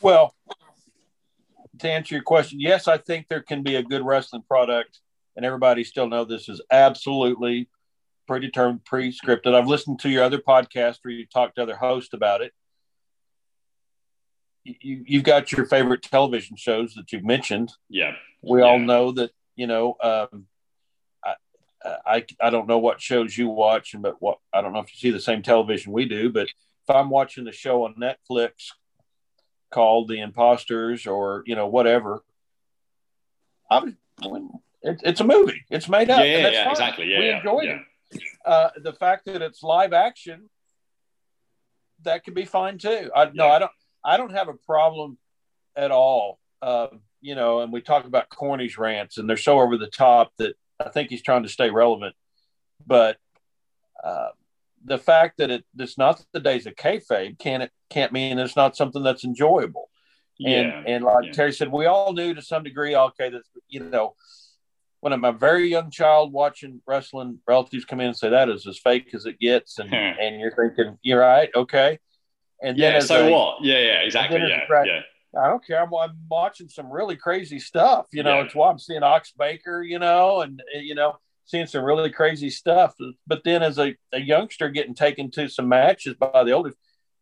[0.00, 0.34] well
[1.78, 5.00] to answer your question yes i think there can be a good wrestling product
[5.36, 7.68] and everybody still know this is absolutely
[8.30, 12.42] predetermined pre-scripted i've listened to your other podcast where you talked to other hosts about
[12.42, 12.52] it
[14.64, 17.72] you, you've got your favorite television shows that you've mentioned.
[17.88, 18.12] Yeah.
[18.42, 18.66] We yeah.
[18.66, 20.46] all know that, you know, um,
[21.24, 21.34] I,
[22.06, 24.92] I, I don't know what shows you watch, and but what, I don't know if
[24.92, 28.72] you see the same television we do, but if I'm watching the show on Netflix
[29.70, 32.22] called The Imposters or, you know, whatever,
[33.70, 33.96] I'm,
[34.82, 35.64] it, it's a movie.
[35.70, 36.20] It's made up.
[36.20, 37.10] Yeah, yeah, yeah exactly.
[37.10, 37.70] Yeah, we yeah, enjoy yeah.
[37.70, 37.82] it.
[38.44, 40.48] Uh, the fact that it's live action,
[42.02, 43.10] that could be fine too.
[43.14, 43.72] I no, I don't.
[44.02, 45.18] I don't have a problem
[45.76, 46.38] at all.
[46.62, 46.88] Uh,
[47.20, 50.54] you know, and we talk about Corny's rants, and they're so over the top that
[50.78, 52.14] I think he's trying to stay relevant.
[52.86, 53.18] But
[54.02, 54.30] uh,
[54.84, 58.56] the fact that it, it's not the days of kayfabe can't it can't mean it's
[58.56, 59.90] not something that's enjoyable.
[60.38, 61.32] And yeah, and like yeah.
[61.32, 62.96] Terry said, we all knew to some degree.
[62.96, 64.14] Okay, that you know,
[65.00, 68.66] when I'm a very young child watching wrestling, relatives come in and say that is
[68.66, 69.94] as fake as it gets, and hmm.
[69.94, 71.98] and you're thinking, you're right, okay.
[72.62, 73.64] And yeah, so a, what?
[73.64, 74.38] Yeah, yeah, exactly.
[74.38, 75.00] Yeah, yeah.
[75.40, 75.82] I don't care.
[75.82, 78.06] I'm, I'm, watching some really crazy stuff.
[78.12, 78.44] You know, yeah.
[78.44, 79.82] it's why I'm seeing Ox Baker.
[79.82, 82.94] You know, and eh, you know, seeing some really crazy stuff.
[83.26, 86.76] But then, as a, a youngster getting taken to some matches by the oldest,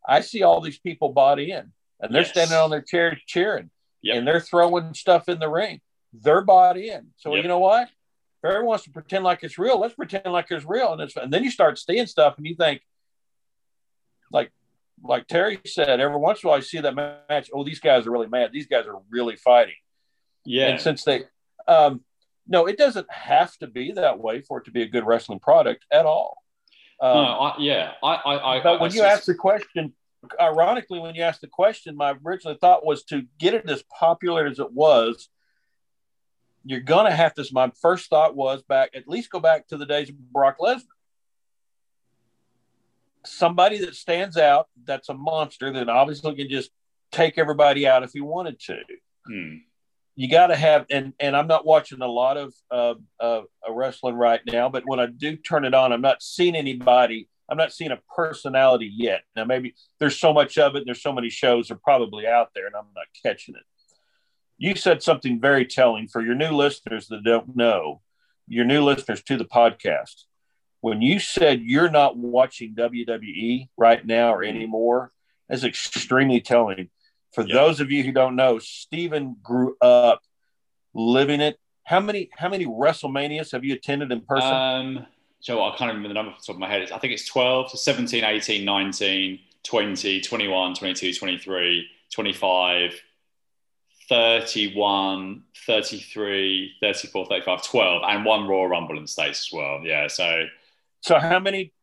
[0.05, 2.31] I see all these people bought in, and they're yes.
[2.31, 3.69] standing on their chairs cheering,
[4.01, 4.17] yep.
[4.17, 5.79] and they're throwing stuff in the ring.
[6.13, 7.07] They're bought in.
[7.17, 7.43] So yep.
[7.43, 7.87] you know what?
[7.87, 10.93] If everyone wants to pretend like it's real, let's pretend like it's real.
[10.93, 12.81] And, it's, and then you start seeing stuff, and you think,
[14.31, 14.51] like
[15.03, 17.49] like Terry said, every once in a while I see that match.
[17.53, 18.51] Oh, these guys are really mad.
[18.51, 19.75] These guys are really fighting.
[20.45, 20.67] Yeah.
[20.67, 21.23] And since they,
[21.67, 22.01] um,
[22.47, 25.39] no, it doesn't have to be that way for it to be a good wrestling
[25.39, 26.37] product at all.
[27.01, 29.93] Um, no, I, yeah, I, I, I but when I, you ask the question,
[30.39, 34.47] ironically, when you ask the question, my original thought was to get it as popular
[34.47, 35.29] as it was.
[36.65, 37.45] You're gonna have to.
[37.51, 40.83] My first thought was back, at least go back to the days of Brock Lesnar
[43.25, 46.71] somebody that stands out that's a monster that obviously can just
[47.11, 48.77] take everybody out if he wanted to.
[49.27, 49.55] Hmm.
[50.15, 54.15] You got to have, and and I'm not watching a lot of uh, uh, wrestling
[54.15, 57.73] right now, but when I do turn it on, I'm not seeing anybody I'm not
[57.73, 59.23] seeing a personality yet.
[59.35, 60.79] Now maybe there's so much of it.
[60.79, 63.63] And there's so many shows are probably out there, and I'm not catching it.
[64.59, 68.01] You said something very telling for your new listeners that don't know,
[68.47, 70.25] your new listeners to the podcast.
[70.81, 75.11] When you said you're not watching WWE right now or anymore,
[75.47, 76.89] that's extremely telling.
[77.33, 77.55] For Yeah.
[77.55, 80.21] those of you who don't know, Steven grew up
[80.93, 81.57] living it.
[81.85, 84.53] How many how many WrestleManias have you attended in person?
[84.53, 85.05] Um,
[85.39, 86.91] so I can't remember the number off the top of my head.
[86.91, 93.01] I think it's 12, so 17, 18, 19, 20, 21, 22, 23, 25,
[94.09, 99.81] 31, 33, 34, 35, 12, and one Royal Rumble in the States as well.
[99.83, 100.07] Yeah.
[100.07, 100.45] So,
[101.01, 101.73] so how many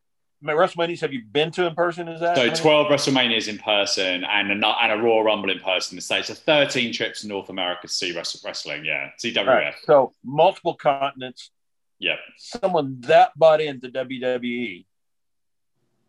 [0.43, 2.07] WrestleManias have you been to in person?
[2.09, 5.93] Is that so 12 WrestleManias in person and a, and a Royal Rumble in person
[5.93, 6.27] in the States.
[6.27, 8.85] So 13 trips to North America to see wrestling.
[8.85, 9.09] Yeah.
[9.23, 9.47] CWF.
[9.47, 11.51] Right, so multiple continents.
[11.97, 12.17] Yeah.
[12.37, 14.85] Someone that bought into WWE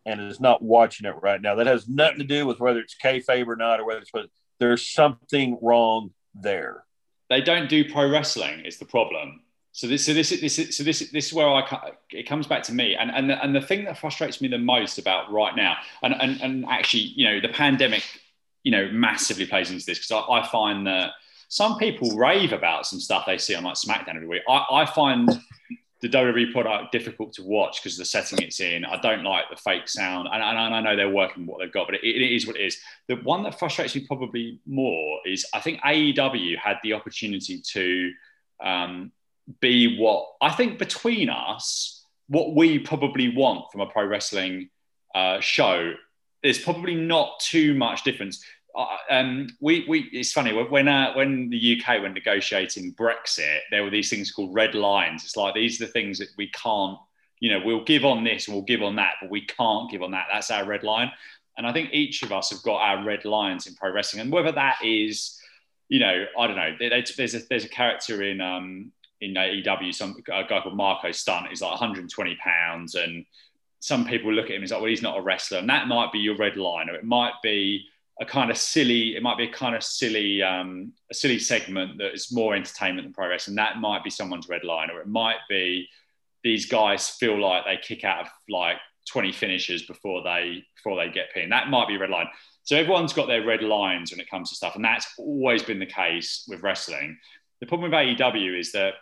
[0.05, 1.55] and is not watching it right now.
[1.55, 4.11] That has nothing to do with whether it's kayfabe or not, or whether it's
[4.59, 6.85] there's something wrong there.
[7.31, 9.43] they don't do pro wrestling is the problem.
[9.73, 12.75] So this, so this, this, so this, this is where I, it comes back to
[12.75, 15.77] me, and and the, and the thing that frustrates me the most about right now,
[16.03, 18.03] and and and actually, you know, the pandemic,
[18.65, 21.13] you know, massively plays into this because I, I find that
[21.49, 24.43] some people rave about some stuff they see on like SmackDown every week.
[24.49, 25.29] I, I find
[26.01, 28.85] the WWE product difficult to watch because of the setting it's in.
[28.85, 31.89] I don't like the fake sound, and, and I know they're working what they've got,
[31.89, 32.79] but it, it is what it is.
[33.09, 38.13] The one that frustrates me probably more is I think AEW had the opportunity to
[38.63, 39.13] um,
[39.61, 44.71] be what I think between us, what we probably want from a pro wrestling
[45.15, 45.95] uh, show.
[46.43, 48.45] There's probably not too much difference.
[49.11, 53.91] Um, we, we, it's funny when uh, when the UK were negotiating Brexit, there were
[53.91, 55.25] these things called red lines.
[55.25, 56.97] It's like these are the things that we can't,
[57.41, 60.03] you know, we'll give on this and we'll give on that, but we can't give
[60.03, 60.27] on that.
[60.33, 61.11] That's our red line.
[61.57, 64.31] And I think each of us have got our red lines in pro wrestling, and
[64.31, 65.41] whether that is,
[65.89, 66.77] you know, I don't know.
[66.79, 71.49] There's a there's a character in um in AEW, some a guy called Marko Stunt.
[71.49, 73.27] He's like 120 pounds, and
[73.81, 76.13] some people look at him it's like, well, he's not a wrestler, and that might
[76.13, 77.85] be your red line, or it might be
[78.21, 81.99] a kind of silly, it might be a kind of silly, um, a silly segment
[81.99, 85.07] that is more entertainment than pro and That might be someone's red line, or it
[85.07, 85.89] might be
[86.43, 88.77] these guys feel like they kick out of like
[89.11, 91.53] 20 finishers before they before they get pinned.
[91.53, 92.29] That might be red line.
[92.65, 95.79] So everyone's got their red lines when it comes to stuff, and that's always been
[95.79, 97.19] the case with wrestling.
[97.61, 98.95] The problem with AEW is that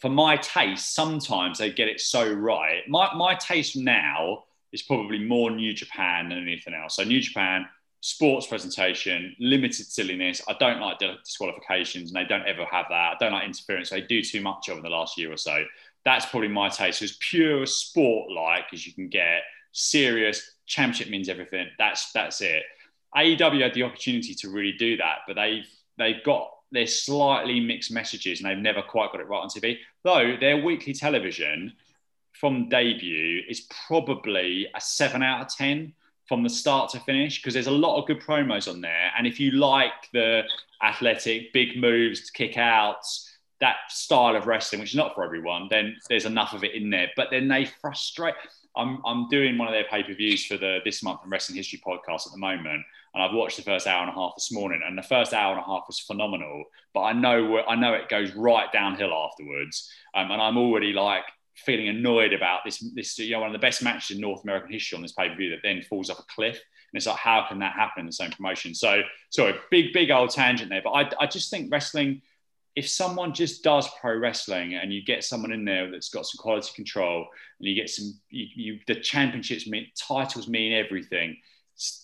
[0.00, 2.82] for my taste, sometimes they get it so right.
[2.88, 6.96] My, my taste now is probably more New Japan than anything else.
[6.96, 7.66] So New Japan,
[8.02, 10.42] sports presentation, limited silliness.
[10.48, 13.14] I don't like disqualifications, and they don't ever have that.
[13.14, 13.90] I don't like interference.
[13.90, 15.64] They do too much in the last year or so.
[16.04, 16.98] That's probably my taste.
[16.98, 20.56] So As pure sport-like as you can get, serious.
[20.66, 21.68] Championship means everything.
[21.78, 22.64] That's that's it.
[23.16, 27.92] AEW had the opportunity to really do that, but they've they've got their slightly mixed
[27.92, 29.78] messages and they've never quite got it right on TV.
[30.02, 31.74] Though their weekly television
[32.32, 35.92] from debut is probably a seven out of 10
[36.32, 39.12] from the start to finish because there's a lot of good promos on there.
[39.18, 40.44] And if you like the
[40.82, 45.94] athletic, big moves, kick outs, that style of wrestling, which is not for everyone, then
[46.08, 47.10] there's enough of it in there.
[47.16, 48.32] But then they frustrate.
[48.74, 51.58] I'm, I'm doing one of their pay per views for the This Month in Wrestling
[51.58, 52.82] History podcast at the moment
[53.14, 55.52] and I've watched the first hour and a half this morning, and the first hour
[55.52, 56.64] and a half was phenomenal.
[56.94, 61.24] But I know I know it goes right downhill afterwards, um, and I'm already like
[61.54, 62.78] feeling annoyed about this.
[62.94, 65.28] This you know one of the best matches in North American history on this pay
[65.28, 68.00] per view that then falls off a cliff, and it's like how can that happen
[68.00, 68.74] in the same promotion?
[68.74, 72.22] So sorry, big big old tangent there, but I I just think wrestling.
[72.74, 76.38] If someone just does pro wrestling and you get someone in there that's got some
[76.38, 77.26] quality control
[77.60, 81.36] and you get some, you, you the championships mean titles mean everything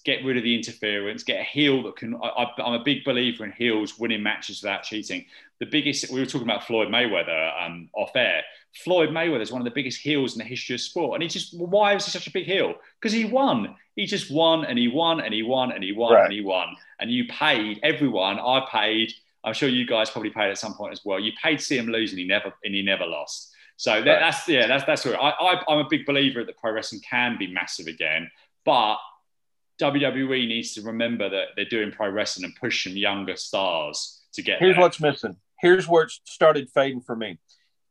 [0.04, 2.16] get rid of the interference, get a heel that can.
[2.16, 5.26] I, am a big believer in heels winning matches without cheating.
[5.60, 8.42] The biggest, we were talking about Floyd Mayweather um, off air.
[8.74, 11.14] Floyd Mayweather is one of the biggest heels in the history of sport.
[11.14, 12.74] And he just, why was he such a big heel?
[13.00, 13.74] Because he won.
[13.96, 16.24] He just won and he won and he won and he won Right.
[16.24, 16.68] and he won.
[17.00, 18.38] And you paid everyone.
[18.38, 19.12] I paid.
[19.42, 21.18] I'm sure you guys probably paid at some point as well.
[21.18, 23.52] You paid to see him lose and he never and he never lost.
[23.76, 24.20] So that, Right.
[24.20, 27.36] that's yeah, that's that's what I, I I'm a big believer that pro wrestling can
[27.38, 28.30] be massive again,
[28.64, 28.98] but
[29.80, 34.58] WWE needs to remember that they're doing pro wrestling and pushing younger stars to get
[34.58, 34.82] Here's there.
[34.82, 35.36] what's missing.
[35.60, 37.38] Here's where it started fading for me.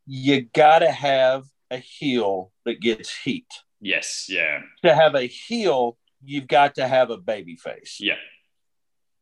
[0.08, 3.48] You got to have a heel that gets heat.
[3.82, 7.98] yes, yeah, To have a heel, you've got to have a baby face.
[8.00, 8.16] yeah,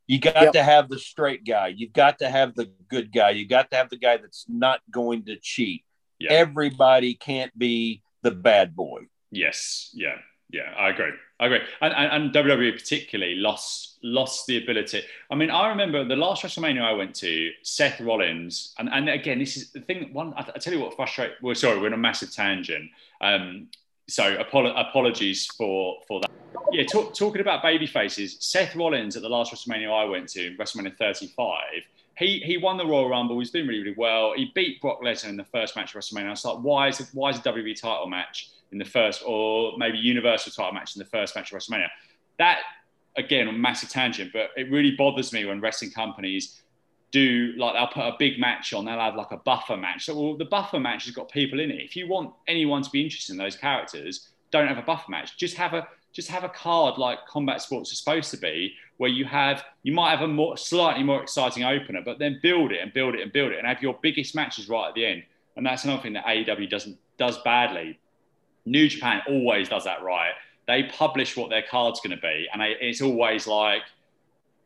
[0.08, 0.54] You got Yep.
[0.54, 1.68] to have the straight guy.
[1.76, 3.32] You've got to have the good guy.
[3.32, 5.84] You got to have the guy that's not going to cheat.
[6.20, 6.32] Yeah.
[6.34, 9.02] Everybody can't be the bad boy.
[9.32, 10.18] yes, yeah,
[10.50, 11.12] yeah, I agree.
[11.40, 11.60] I agree.
[11.82, 15.02] And, and, and, WWE particularly lost lost the ability.
[15.30, 19.40] I mean, I remember the last WrestleMania I went to, Seth Rollins, and, and again,
[19.40, 20.14] this is the thing.
[20.14, 21.34] One, I, I tell you what frustrates.
[21.42, 22.90] Well, sorry, we're in a massive tangent.
[23.20, 23.68] Um,
[24.08, 26.32] so apolo- apologies for for that.
[26.72, 30.56] Yeah, talk, talking about baby faces, Seth Rollins at the last WrestleMania I went to,
[30.56, 31.60] WrestleMania 35.
[32.18, 33.38] He, he won the Royal Rumble.
[33.40, 34.34] He's doing really, really well.
[34.36, 36.28] He beat Brock Lesnar in the first match of WrestleMania.
[36.28, 39.24] I was like, why is it, why is a WWE title match in the first,
[39.26, 41.88] or maybe Universal title match in the first match of WrestleMania?
[42.38, 42.60] That
[43.18, 46.62] again, a massive tangent, but it really bothers me when wrestling companies
[47.12, 50.06] do like they'll put a big match on, they'll have like a buffer match.
[50.06, 51.82] So well, the buffer match has got people in it.
[51.82, 55.38] If you want anyone to be interested in those characters, don't have a buffer match.
[55.38, 59.10] Just have a just have a card like combat sports are supposed to be, where
[59.10, 62.82] you have you might have a more slightly more exciting opener, but then build it
[62.82, 65.24] and build it and build it and have your biggest matches right at the end.
[65.56, 67.98] And that's another thing that AEW doesn't does badly.
[68.66, 70.34] New Japan always does that right.
[70.68, 73.84] They publish what their card's going to be, and it's always like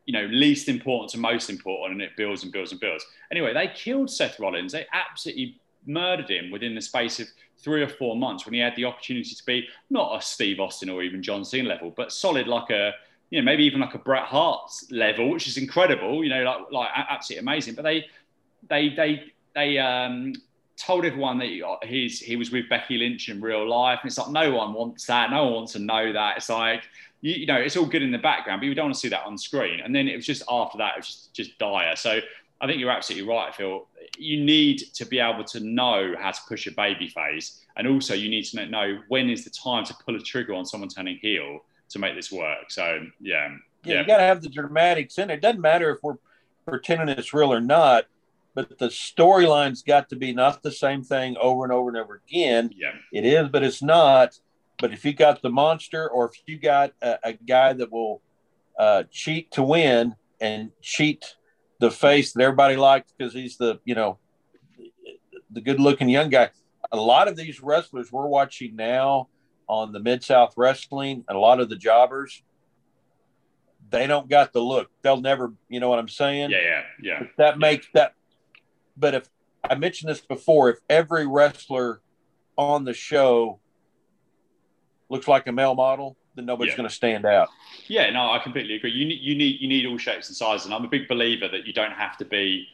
[0.06, 3.04] you know, least important to most important, and it builds and builds and builds.
[3.30, 4.72] Anyway, they killed Seth Rollins.
[4.72, 8.74] They absolutely murdered him within the space of three or four months when he had
[8.74, 12.48] the opportunity to be not a Steve Austin or even John Cena level, but solid
[12.48, 12.92] like a,
[13.30, 16.72] you know, maybe even like a Bret Hart level, which is incredible, you know, like,
[16.72, 17.74] like absolutely amazing.
[17.74, 18.06] But they,
[18.68, 20.32] they, they, they um,
[20.80, 24.00] told everyone that uh, he's, he was with Becky Lynch in real life.
[24.02, 25.30] And it's like, no one wants that.
[25.30, 26.38] No one wants to know that.
[26.38, 26.84] It's like,
[27.20, 29.08] you, you, know, it's all good in the background, but you don't want to see
[29.08, 29.80] that on screen.
[29.80, 31.96] And then it was just after that, it was just, just dire.
[31.96, 32.20] So
[32.60, 33.86] I think you're absolutely right, Phil.
[34.18, 37.60] You need to be able to know how to push a baby face.
[37.76, 40.66] And also, you need to know when is the time to pull a trigger on
[40.66, 42.70] someone turning heel to make this work.
[42.70, 43.56] So, yeah.
[43.84, 44.00] Yeah, yeah.
[44.00, 45.34] you got to have the dramatics in it.
[45.34, 46.18] It doesn't matter if we're
[46.66, 48.06] pretending it's real or not,
[48.54, 52.22] but the storyline's got to be not the same thing over and over and over
[52.26, 52.70] again.
[52.76, 52.92] Yeah.
[53.12, 54.38] It is, but it's not
[54.80, 58.22] but if you got the monster, or if you got a, a guy that will
[58.78, 61.36] uh, cheat to win and cheat
[61.78, 64.18] the face that everybody likes because he's the you know
[65.50, 66.50] the good-looking young guy.
[66.92, 69.28] A lot of these wrestlers we're watching now
[69.68, 72.42] on the Mid South Wrestling, and a lot of the jobbers,
[73.90, 74.90] they don't got the look.
[75.02, 76.50] They'll never, you know what I'm saying?
[76.50, 77.18] Yeah, yeah, yeah.
[77.20, 78.14] But that makes that.
[78.96, 79.28] But if
[79.68, 82.00] I mentioned this before, if every wrestler
[82.56, 83.60] on the show
[85.08, 86.78] looks like a male model, then nobody's yeah.
[86.78, 87.48] going to stand out.
[87.86, 88.92] Yeah, no, I completely agree.
[88.92, 91.48] You need, you need, you need all shapes and sizes, and I'm a big believer
[91.48, 92.66] that you don't have to be.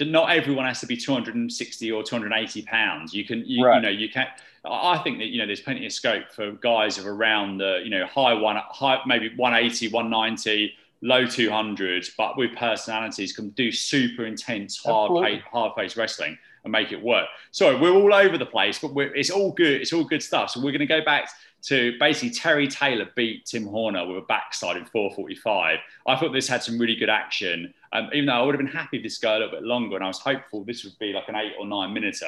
[0.00, 3.14] Not everyone has to be 260 or 280 pounds.
[3.14, 3.76] You can, you, right.
[3.76, 4.26] you know, you can.
[4.64, 7.90] I think that you know there's plenty of scope for guys of around the you
[7.90, 14.26] know high one, high maybe 180, 190, low 200s, but with personalities can do super
[14.26, 17.28] intense, hard pace, hard pace wrestling and make it work.
[17.50, 19.80] So we're all over the place, but it's all good.
[19.80, 20.50] It's all good stuff.
[20.50, 21.30] So we're going to go back
[21.60, 25.78] to basically Terry Taylor beat Tim Horner with a backside in 445.
[26.06, 27.74] I thought this had some really good action.
[27.92, 30.04] Um, even though I would have been happy this go a little bit longer, and
[30.04, 32.18] I was hopeful this would be like an eight or nine minute.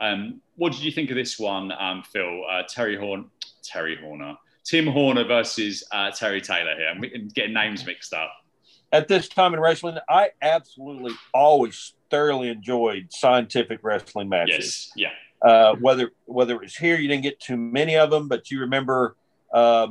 [0.00, 2.42] Um, what did you think of this one, um, Phil?
[2.50, 3.30] Uh, Terry Horn,
[3.62, 6.88] Terry Horner, Tim Horner versus uh, Terry Taylor here.
[6.88, 8.30] I'm getting names mixed up.
[8.92, 14.92] At this time in wrestling, I absolutely always thoroughly enjoyed scientific wrestling matches.
[14.94, 15.48] Yes, yeah.
[15.48, 18.60] Uh, whether whether it was here, you didn't get too many of them, but you
[18.60, 19.16] remember
[19.52, 19.88] uh,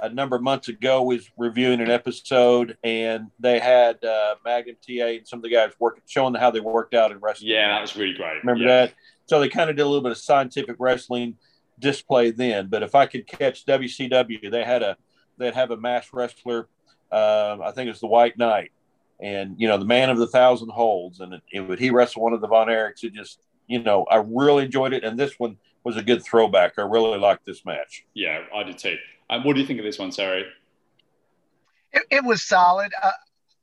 [0.00, 5.06] a number of months ago was reviewing an episode, and they had uh, Magnum TA
[5.06, 7.50] and some of the guys working, showing how they worked out in wrestling.
[7.50, 8.44] Yeah, that was really great.
[8.44, 8.86] Remember yeah.
[8.86, 8.94] that?
[9.26, 11.36] So they kind of did a little bit of scientific wrestling
[11.80, 12.68] display then.
[12.68, 14.96] But if I could catch WCW, they had a
[15.38, 16.68] they'd have a mass wrestler.
[17.10, 18.72] Uh, I think it was the White Knight,
[19.20, 22.22] and you know the man of the thousand holds, and it, it would he wrestle
[22.22, 23.02] one of the Von Erichs.
[23.02, 23.40] It just
[23.70, 26.74] you know, I really enjoyed it, and this one was a good throwback.
[26.76, 28.04] I really liked this match.
[28.14, 28.96] Yeah, I did too.
[29.30, 30.42] Um, what do you think of this one, Sarah?
[31.92, 32.92] It, it was solid.
[33.00, 33.12] Uh,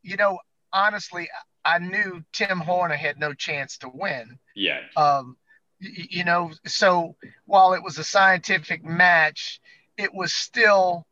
[0.02, 0.40] you know,
[0.72, 1.28] honestly,
[1.66, 4.40] I knew Tim Horner had no chance to win.
[4.56, 4.80] Yeah.
[4.96, 5.36] Um,
[5.80, 9.60] you, you know, so while it was a scientific match,
[9.98, 11.06] it was still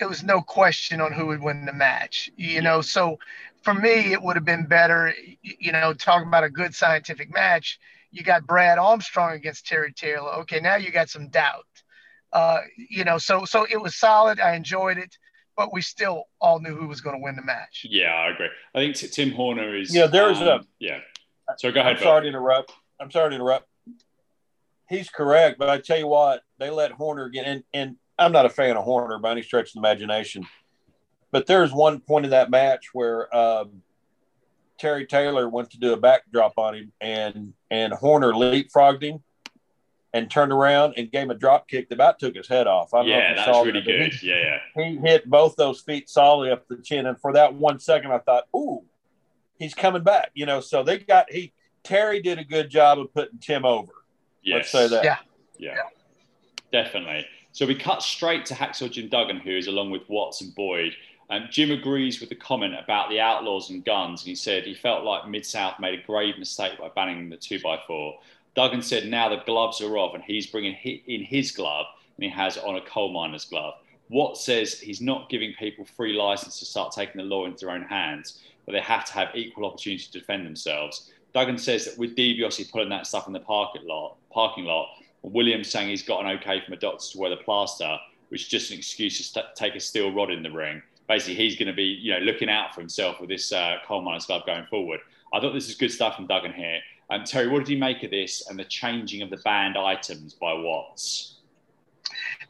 [0.00, 2.30] it was no question on who would win the match.
[2.36, 3.18] You know, so
[3.62, 7.78] for me, it would have been better, you know, talking about a good scientific match.
[8.10, 10.32] You got Brad Armstrong against Terry Taylor.
[10.40, 11.64] Okay, now you got some doubt.
[12.32, 14.40] Uh, you know, so so it was solid.
[14.40, 15.16] I enjoyed it,
[15.56, 17.86] but we still all knew who was going to win the match.
[17.88, 18.48] Yeah, I agree.
[18.74, 19.94] I think t- Tim Horner is.
[19.94, 20.60] Yeah, there's um, a.
[20.78, 20.98] Yeah.
[21.58, 21.96] So go ahead.
[21.96, 22.72] I'm sorry to interrupt.
[23.02, 23.66] I'm sorry to interrupt.
[24.88, 28.46] He's correct, but I tell you what, they let Horner get in, and I'm not
[28.46, 30.46] a fan of Horner by any stretch of the imagination.
[31.30, 33.82] But there's one point in that match where um,
[34.78, 39.22] Terry Taylor went to do a backdrop on him, and and Horner leapfrogged him,
[40.12, 42.92] and turned around and gave him a drop kick that about took his head off.
[42.92, 44.12] I yeah, that's really good.
[44.12, 47.80] He, yeah, he hit both those feet solidly up the chin, and for that one
[47.80, 48.84] second, I thought, "Ooh,
[49.58, 51.54] he's coming back." You know, so they got he
[51.84, 53.92] Terry did a good job of putting Tim over.
[54.42, 54.56] Yes.
[54.56, 55.04] Let's say that.
[55.04, 55.16] Yeah.
[55.58, 57.26] yeah, yeah, definitely.
[57.52, 60.94] So we cut straight to Hacksaw Jim Duggan, who is along with Watts and Boyd.
[61.30, 64.74] Um, Jim agrees with the comment about the outlaws and guns, and he said he
[64.74, 68.14] felt like Mid South made a grave mistake by banning the 2x4.
[68.54, 72.30] Duggan said now the gloves are off and he's bringing in his glove and he
[72.30, 73.74] has on a coal miner's glove.
[74.10, 77.74] Watt says he's not giving people free license to start taking the law into their
[77.74, 81.10] own hands, but they have to have equal opportunity to defend themselves.
[81.34, 84.88] Duggan says that with DiBiase pulling that stuff in the parking lot, parking lot,
[85.22, 87.96] Williams saying he's got an okay from a doctor to wear the plaster,
[88.28, 90.82] which is just an excuse to st- take a steel rod in the ring.
[91.08, 94.02] Basically, he's going to be, you know, looking out for himself with this uh, coal
[94.02, 95.00] miner's glove going forward.
[95.32, 96.80] I thought this is good stuff from Duggan here.
[97.10, 100.34] Um, Terry, what did you make of this and the changing of the banned items
[100.34, 101.36] by Watts?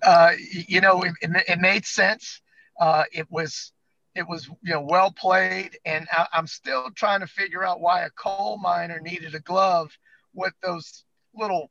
[0.03, 2.41] Uh, you know, it, it made sense.
[2.80, 3.72] Uh, it was
[4.14, 8.04] it was you know well played, and I, am still trying to figure out why
[8.04, 9.90] a coal miner needed a glove
[10.34, 11.04] with those
[11.34, 11.70] little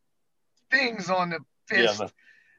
[0.69, 1.99] things on the fist.
[1.99, 2.07] Yeah,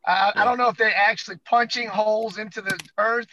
[0.07, 0.43] I, yeah.
[0.43, 3.29] I, don't know if they're actually punching holes into the earth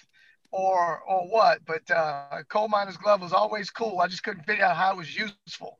[0.51, 3.99] or or what, but uh, a coal miner's glove was always cool.
[3.99, 5.79] I just couldn't figure out how it was useful.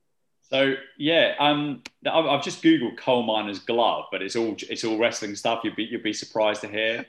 [0.49, 5.35] So yeah, um, I've just googled coal miner's glove, but it's all it's all wrestling
[5.35, 5.61] stuff.
[5.63, 7.05] You'd be you'd be surprised to hear.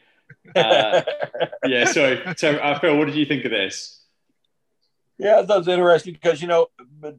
[0.54, 1.02] Uh,
[1.64, 2.20] yeah, sorry.
[2.36, 4.04] so uh, Phil, what did you think of this?
[5.18, 6.68] Yeah, that was interesting because you know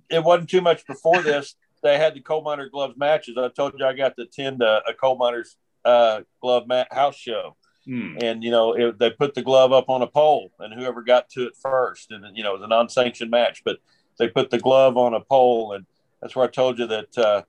[0.09, 1.55] it wasn't too much before this.
[1.83, 3.37] They had the coal miner gloves matches.
[3.37, 5.55] I told you I got to attend a, a coal miner's
[5.85, 7.55] uh, glove mat house show,
[7.85, 8.17] hmm.
[8.21, 11.29] and you know it, they put the glove up on a pole, and whoever got
[11.29, 13.77] to it first, and you know it was a non-sanctioned match, but
[14.17, 15.85] they put the glove on a pole and
[16.21, 17.41] that's where I told you that uh,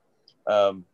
[0.47, 0.85] um,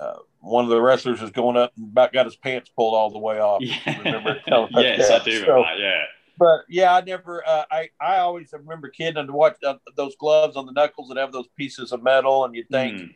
[0.00, 3.10] uh, one of the wrestlers is going up and about got his pants pulled all
[3.10, 3.60] the way off.
[3.62, 3.98] Yeah.
[3.98, 5.22] Remember yes, that?
[5.22, 5.44] I do.
[5.44, 6.04] So, yeah.
[6.38, 7.46] But yeah, I never.
[7.46, 11.16] Uh, I I always remember kidding to watch uh, those gloves on the knuckles that
[11.16, 13.00] have those pieces of metal, and you think.
[13.00, 13.14] Mm.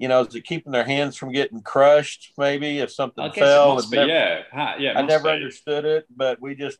[0.00, 2.32] You know, is it keeping their hands from getting crushed?
[2.38, 3.80] Maybe if something fell.
[3.80, 4.92] It never, yeah, yeah.
[4.96, 5.30] I never be.
[5.30, 6.78] understood it, but we just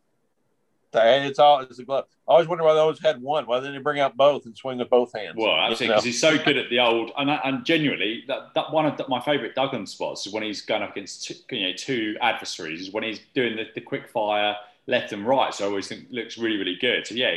[0.94, 2.06] it's all it's a glove.
[2.26, 3.46] I always wonder why they always had one.
[3.46, 5.34] Why didn't they bring out both and swing with both hands?
[5.36, 8.86] Well, absolutely, because he's so good at the old and, and genuinely that, that one
[8.86, 11.72] of the, my favourite Duggan spots is when he's going up against two, you know
[11.76, 12.80] two adversaries.
[12.80, 15.52] Is when he's doing the, the quick fire left and right.
[15.52, 17.06] So I always think looks really really good.
[17.06, 17.36] So yeah,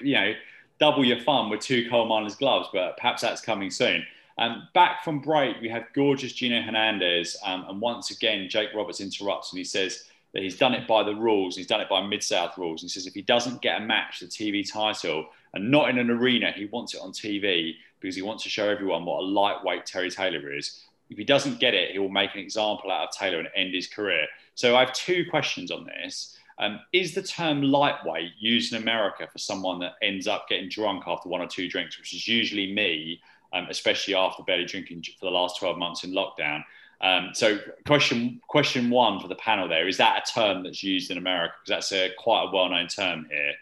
[0.00, 0.32] you know,
[0.78, 4.04] double your fun with two coal miners gloves, but perhaps that's coming soon.
[4.36, 9.00] Um, back from break, we have gorgeous Gino Hernandez, um, and once again Jake Roberts
[9.00, 10.04] interrupts and he says
[10.34, 11.56] that he's done it by the rules.
[11.56, 12.82] He's done it by Mid South rules.
[12.82, 16.10] He says if he doesn't get a match, the TV title, and not in an
[16.10, 19.86] arena, he wants it on TV because he wants to show everyone what a lightweight
[19.86, 20.82] Terry Taylor is.
[21.08, 23.74] If he doesn't get it, he will make an example out of Taylor and end
[23.74, 24.26] his career.
[24.56, 26.36] So I have two questions on this.
[26.58, 31.04] Um, is the term lightweight used in America for someone that ends up getting drunk
[31.06, 33.20] after one or two drinks, which is usually me,
[33.52, 36.62] um, especially after barely drinking for the last 12 months in lockdown?
[37.04, 41.10] Um, so, question question one for the panel there is that a term that's used
[41.10, 41.52] in America?
[41.60, 43.52] Because that's a quite a well known term here.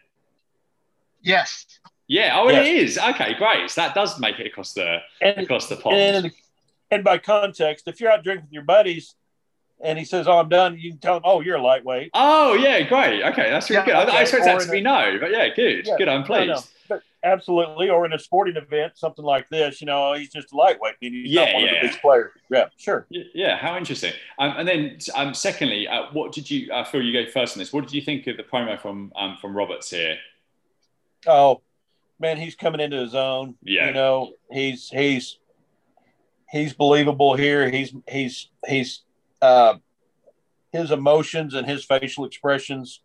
[1.22, 1.66] Yes.
[2.07, 2.38] Yeah.
[2.38, 2.66] Oh, yes.
[2.66, 2.99] it is.
[2.99, 3.68] Okay, great.
[3.68, 5.97] So that does make it across the and, across the pond.
[5.97, 6.32] And,
[6.93, 9.16] and by context, if you're out drinking with your buddies
[9.82, 12.55] and he says, "Oh, I'm done," you can tell him, "Oh, you're a lightweight." Oh,
[12.55, 13.24] yeah, great.
[13.24, 14.09] Okay, that's really yeah, good.
[14.09, 14.16] Okay.
[14.16, 15.88] I, I expect that to be no, but yeah, good.
[15.88, 16.09] Yeah, good.
[16.09, 16.68] I'm pleased.
[17.25, 20.97] Absolutely, or in a sporting event, something like this, you know, he's just a lightweight.
[21.01, 21.70] He's yeah, not one yeah.
[21.70, 22.31] of the big players.
[22.51, 23.07] Yeah, sure.
[23.11, 24.12] Yeah, how interesting.
[24.41, 26.73] Um, and then, um, secondly, uh, what did you?
[26.73, 27.73] I feel you go first on this.
[27.73, 30.16] What did you think of the promo from um, from Roberts here?
[31.29, 31.62] Oh,
[32.18, 33.55] man, he's coming into his own.
[33.62, 35.39] Yeah, you know, he's he's
[36.51, 37.70] he's believable here.
[37.70, 39.03] He's he's he's
[39.41, 39.75] uh,
[40.73, 43.01] his emotions and his facial expressions.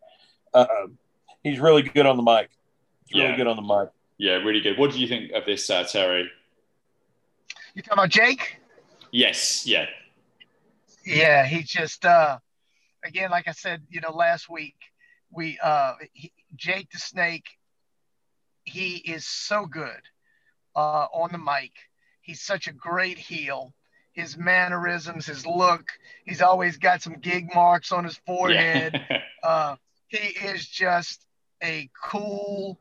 [0.56, 0.66] Uh,
[1.44, 2.50] he's really good on the mic.
[3.06, 3.38] He's really yeah.
[3.38, 3.90] good on the mic.
[4.18, 4.78] Yeah, really good.
[4.78, 6.30] What do you think of this, uh, Terry?
[7.74, 8.58] You talking about Jake?
[9.12, 9.66] Yes.
[9.66, 9.86] Yeah.
[11.06, 12.40] Yeah, he just uh,
[13.04, 14.76] again, like I said, you know, last week
[15.32, 17.46] we uh, he, Jake the Snake.
[18.64, 20.02] He is so good
[20.76, 21.72] uh, on the mic.
[22.22, 23.74] He's such a great heel.
[24.12, 25.92] His mannerisms, his look.
[26.26, 29.00] He's always got some gig marks on his forehead.
[29.10, 29.22] Yeah.
[29.44, 29.76] uh,
[30.08, 31.26] he is just
[31.64, 32.80] a cool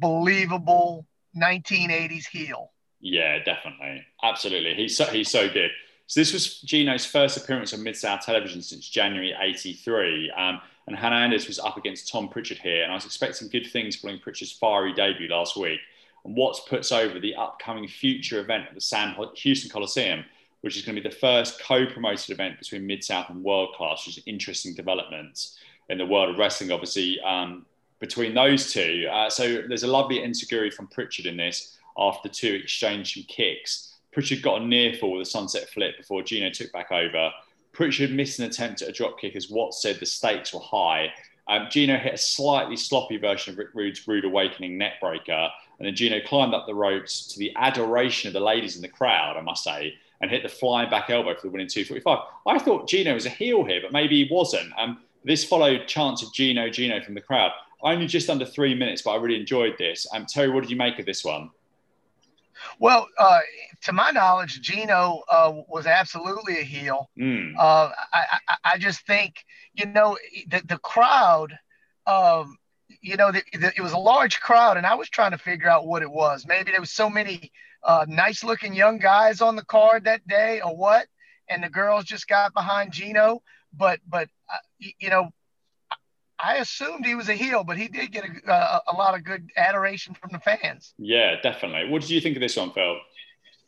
[0.00, 2.72] believable 1980s heel.
[3.00, 4.04] Yeah, definitely.
[4.22, 4.74] Absolutely.
[4.74, 5.70] He's so, he's so good.
[6.06, 10.30] So this was Gino's first appearance on Mid-South Television since January 83.
[10.36, 12.82] Um, and Hernandez was up against Tom Prichard here.
[12.82, 15.78] And I was expecting good things following Prichard's fiery debut last week.
[16.24, 20.24] And Watts puts over the upcoming future event at the Sam Houston Coliseum,
[20.62, 24.04] which is going to be the first co-promoted event between Mid South and World Class,
[24.04, 27.66] which is an interesting development in the world of wrestling, obviously, um,
[28.00, 29.06] between those two.
[29.10, 33.98] Uh, so there's a lovely enzuigiri from Prichard in this after two exchanged some kicks.
[34.12, 37.30] Prichard got a near fall with a sunset flip before Gino took back over.
[37.72, 41.12] Prichard missed an attempt at a drop kick as Watts said the stakes were high.
[41.46, 45.94] Um, Gino hit a slightly sloppy version of Rick Rude's Rude Awakening neckbreaker, and then
[45.94, 49.40] Gino climbed up the ropes to the adoration of the ladies in the crowd, I
[49.40, 52.18] must say, and hit the flying back elbow for the winning 245.
[52.46, 54.72] I thought Gino was a heel here, but maybe he wasn't.
[54.78, 57.52] Um, this followed chants of Gino, Gino from the crowd.
[57.82, 60.06] Only just under three minutes, but I really enjoyed this.
[60.14, 61.50] Um, Terry, what did you make of this one?
[62.78, 63.40] Well, uh,
[63.84, 67.10] to my knowledge, Gino uh, was absolutely a heel.
[67.18, 67.54] Mm.
[67.58, 70.18] Uh, I, I, I, just think, you know,
[70.48, 71.58] the, the crowd,
[72.06, 72.56] um,
[73.00, 75.68] you know, the, the, it was a large crowd, and I was trying to figure
[75.68, 76.46] out what it was.
[76.46, 77.50] Maybe there was so many
[77.82, 81.06] uh, nice looking young guys on the card that day, or what,
[81.48, 83.42] and the girls just got behind Gino.
[83.72, 84.58] But, but uh,
[84.98, 85.30] you know,
[86.42, 89.24] I assumed he was a heel, but he did get a, a, a, lot of
[89.24, 90.94] good adoration from the fans.
[90.98, 91.90] Yeah, definitely.
[91.90, 92.96] What did you think of this one, Phil?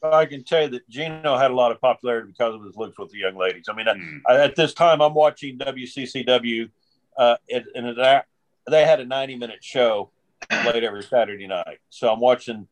[0.02, 2.98] I can tell you that Gino had a lot of popularity because of his looks
[2.98, 3.66] with the young ladies.
[3.68, 4.20] I mean, mm.
[4.26, 6.70] I, at this time, I'm watching WCCW,
[7.16, 8.22] uh, and, and
[8.68, 10.10] they had a 90 minute show
[10.50, 11.78] late every Saturday night.
[11.90, 12.66] So I'm watching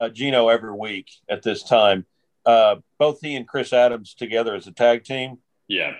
[0.00, 2.06] uh, Gino every week at this time.
[2.44, 5.38] Uh, both he and Chris Adams together as a tag team.
[5.68, 5.92] Yeah.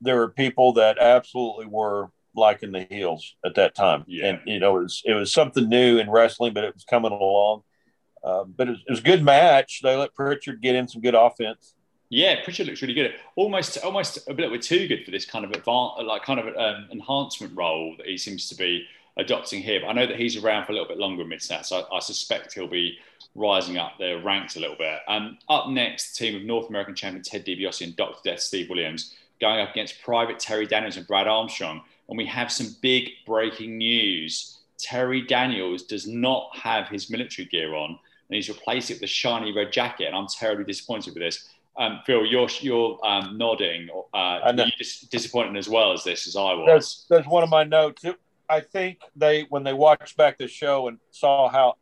[0.00, 4.04] There were people that absolutely were liking the heels at that time.
[4.06, 4.26] Yeah.
[4.26, 7.12] And, you know, it was, it was something new in wrestling, but it was coming
[7.12, 7.62] along.
[8.22, 9.80] Uh, but it was, it was, a good match.
[9.82, 11.74] They let Prichard get in some good offense.
[12.08, 13.14] Yeah, Prichard looks really good.
[13.36, 16.46] Almost, almost a bit bit too good for this kind of advanced, like kind of
[16.56, 19.80] um, enhancement role that he seems to be adopting here.
[19.80, 21.96] But I know that he's around for a little bit longer in mid so I,
[21.96, 22.98] I, suspect he'll be
[23.34, 25.00] rising up their ranks a little bit.
[25.08, 28.18] Um, up next, team of North American champion Ted DiBiase and Dr.
[28.24, 32.52] Death Steve Williams going up against Private Terry Daniels and Brad Armstrong and we have
[32.52, 34.58] some big breaking news.
[34.78, 39.06] Terry Daniels does not have his military gear on, and he's replaced it with a
[39.06, 40.06] shiny red jacket.
[40.06, 41.48] And I'm terribly disappointed with this.
[41.78, 43.88] Um, Phil, you're you're um, nodding.
[44.14, 46.66] Uh, you dis- disappointed as well as this as I was.
[46.66, 48.04] There's, there's one of my notes.
[48.04, 48.16] It,
[48.48, 51.76] I think they when they watched back the show and saw how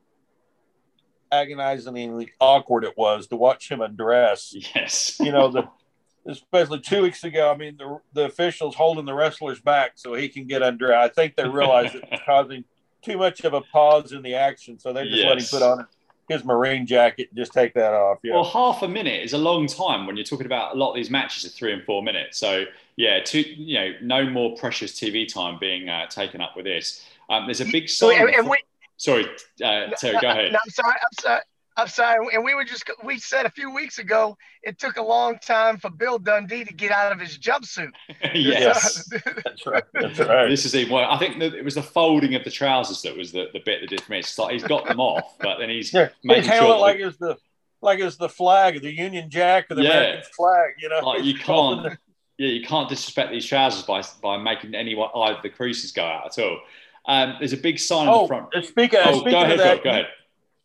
[1.30, 4.54] agonizingly awkward it was to watch him undress.
[4.74, 5.18] Yes.
[5.20, 5.68] You know the
[6.26, 7.50] especially two weeks ago.
[7.50, 10.94] I mean, the, the officials holding the wrestlers back so he can get under.
[10.94, 12.64] I think they realize it's causing
[13.02, 15.28] too much of a pause in the action, so they're just yes.
[15.28, 15.86] let him put on
[16.28, 18.18] his marine jacket and just take that off.
[18.22, 18.34] Yeah.
[18.34, 20.96] Well, half a minute is a long time when you're talking about a lot of
[20.96, 22.38] these matches are three and four minutes.
[22.38, 22.64] So
[22.96, 27.04] yeah, two, you know, no more precious TV time being uh, taken up with this.
[27.28, 28.18] Um, there's a big sign.
[28.18, 28.58] So, and we,
[28.96, 29.26] sorry,
[29.62, 30.52] uh, Terry, go ahead.
[30.52, 30.94] No, I'm sorry.
[30.94, 31.40] I'm sorry.
[31.76, 35.02] I'm sorry, and we were just we said a few weeks ago it took a
[35.02, 37.90] long time for Bill Dundee to get out of his jumpsuit.
[38.34, 39.08] yes,
[39.44, 39.82] that's right.
[39.92, 40.48] That's right.
[40.48, 43.32] This is even well, I think it was the folding of the trousers that was
[43.32, 44.20] the, the bit that did for me.
[44.20, 47.36] It's like he's got them off, but then he's yeah, making sure like it's the
[47.82, 49.90] like it's the flag, of the Union Jack, or the yeah.
[49.90, 50.70] American flag.
[50.78, 51.98] You know, like you can't.
[52.36, 56.26] Yeah, you can't disrespect these trousers by by making any either the creases go out
[56.26, 56.58] at all.
[57.06, 58.66] Um, there's a big sign oh, in the front.
[58.66, 60.06] Speaking, oh, speaking go ahead, of that, go ahead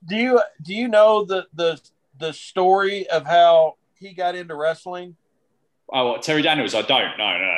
[0.05, 1.79] do you do you know the the
[2.17, 5.15] the story of how he got into wrestling?
[5.91, 6.75] Oh, what, Terry Daniels?
[6.75, 7.17] I don't.
[7.17, 7.55] No, no.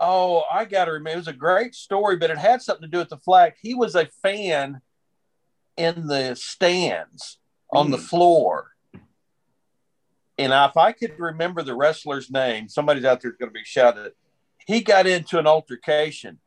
[0.00, 1.14] Oh, I got to remember.
[1.14, 3.54] It was a great story, but it had something to do with the flag.
[3.60, 4.80] He was a fan
[5.76, 7.38] in the stands
[7.72, 7.92] on mm.
[7.92, 8.04] the hmm.
[8.04, 8.68] floor.
[10.38, 13.64] And if I could remember the wrestler's name, somebody's out there is going to be
[13.64, 14.12] shouted.
[14.66, 16.38] He got into an altercation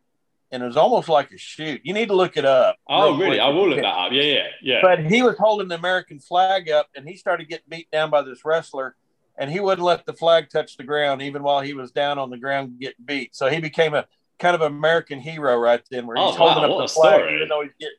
[0.51, 1.81] and it was almost like a shoot.
[1.83, 2.77] You need to look it up.
[2.87, 3.37] Oh, really?
[3.37, 3.41] Quick.
[3.41, 4.11] I will look that up.
[4.11, 4.79] Yeah, yeah, yeah.
[4.81, 8.21] But he was holding the American flag up, and he started getting beat down by
[8.21, 8.95] this wrestler,
[9.37, 12.29] and he wouldn't let the flag touch the ground even while he was down on
[12.29, 13.35] the ground getting beat.
[13.35, 14.05] So he became a
[14.39, 17.35] kind of American hero right then, where he's oh, holding wow, up the flag story.
[17.35, 17.97] even though he's getting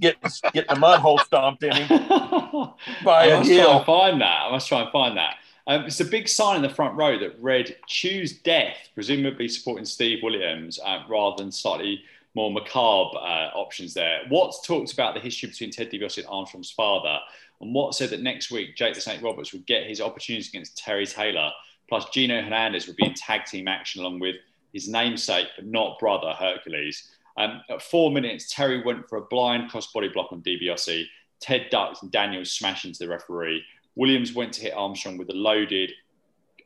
[0.00, 1.88] getting getting a mud hole stomped in him
[3.04, 3.64] by I a must heel.
[3.64, 4.46] Try and find that.
[4.46, 5.36] I must try and find that.
[5.68, 9.84] Um, it's a big sign in the front row that read "Choose Death," presumably supporting
[9.84, 12.02] Steve Williams uh, rather than slightly
[12.34, 14.20] more macabre uh, options there.
[14.30, 17.18] Watts talked about the history between Ted DiBiase and Armstrong's father,
[17.60, 19.22] and Watts said that next week Jake the St.
[19.22, 21.50] Roberts would get his opportunities against Terry Taylor,
[21.86, 24.36] plus Gino Hernandez would be in tag team action along with
[24.72, 27.10] his namesake but not brother Hercules.
[27.36, 31.04] Um, at four minutes, Terry went for a blind crossbody block on DiBiase.
[31.40, 33.62] Ted ducked and Daniels smashed into the referee.
[33.98, 35.92] Williams went to hit Armstrong with a loaded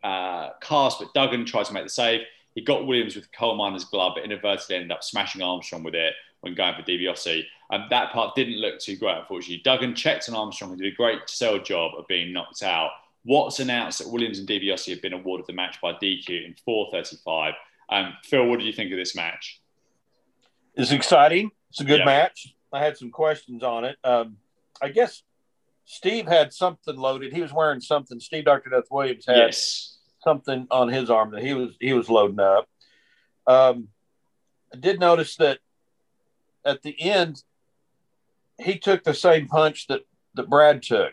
[0.04, 2.20] uh, cast, but Duggan tried to make the save.
[2.54, 6.12] He got Williams with coal miner's glove, but inadvertently ended up smashing Armstrong with it
[6.42, 7.42] when going for DiBiase.
[7.70, 9.62] And that part didn't look too great, unfortunately.
[9.64, 12.90] Duggan checked on Armstrong and did a great sell job of being knocked out.
[13.24, 17.54] Watts announced that Williams and DiBiase have been awarded the match by DQ in 4:35.
[17.88, 19.60] Um, Phil, what do you think of this match?
[20.74, 21.50] It's exciting.
[21.70, 22.04] It's a good Yeah.
[22.04, 22.48] match.
[22.72, 23.96] I had some questions on it.
[24.04, 24.36] Um,
[24.82, 25.22] I guess
[25.84, 27.32] Steve had something loaded.
[27.32, 28.20] He was wearing something.
[28.20, 28.70] Steve Dr.
[28.70, 29.98] Death Williams had Yes.
[30.24, 32.68] something on his arm that he was he was loading up.
[33.46, 33.88] Um,
[34.72, 35.58] I did notice that
[36.64, 37.42] at the end
[38.58, 40.02] he took the same punch that
[40.34, 41.12] that Brad took,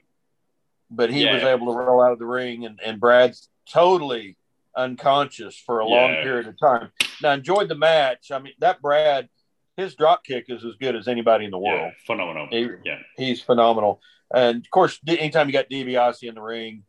[0.89, 4.37] but he was able to roll out of the ring, and and Brad's totally
[4.77, 6.91] unconscious for a long period of time.
[7.21, 8.31] Now enjoyed the match.
[8.31, 9.27] I mean that Brad,
[9.75, 11.93] his drop kick is as good as anybody in the Yeah, world.
[12.05, 12.47] phenomenal.
[12.51, 12.99] He- yeah.
[13.17, 13.99] He's phenomenal,
[14.33, 16.83] and of course, anytime you got DiBiase in the ring,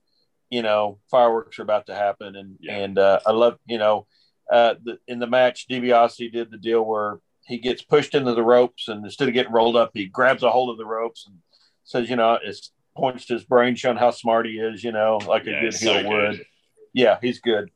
[0.50, 2.76] you know fireworks are about to happen, and Yeah.
[2.78, 4.06] and uh, I love you know
[4.52, 8.42] uh, the, in the match DiBiase did the deal where he gets pushed into the
[8.42, 11.36] ropes, and instead of getting rolled up, he grabs a hold of the ropes and
[11.84, 15.18] says, you know, it's points to his brain, showing how smart he is, you know,
[15.26, 16.36] like a good it's so heel would.
[16.36, 16.46] good.
[16.92, 17.70] Yeah, he's good.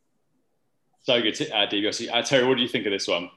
[1.03, 2.09] So good, to, uh, DiBiase.
[2.13, 3.31] Uh, Terry, what do you think of this one?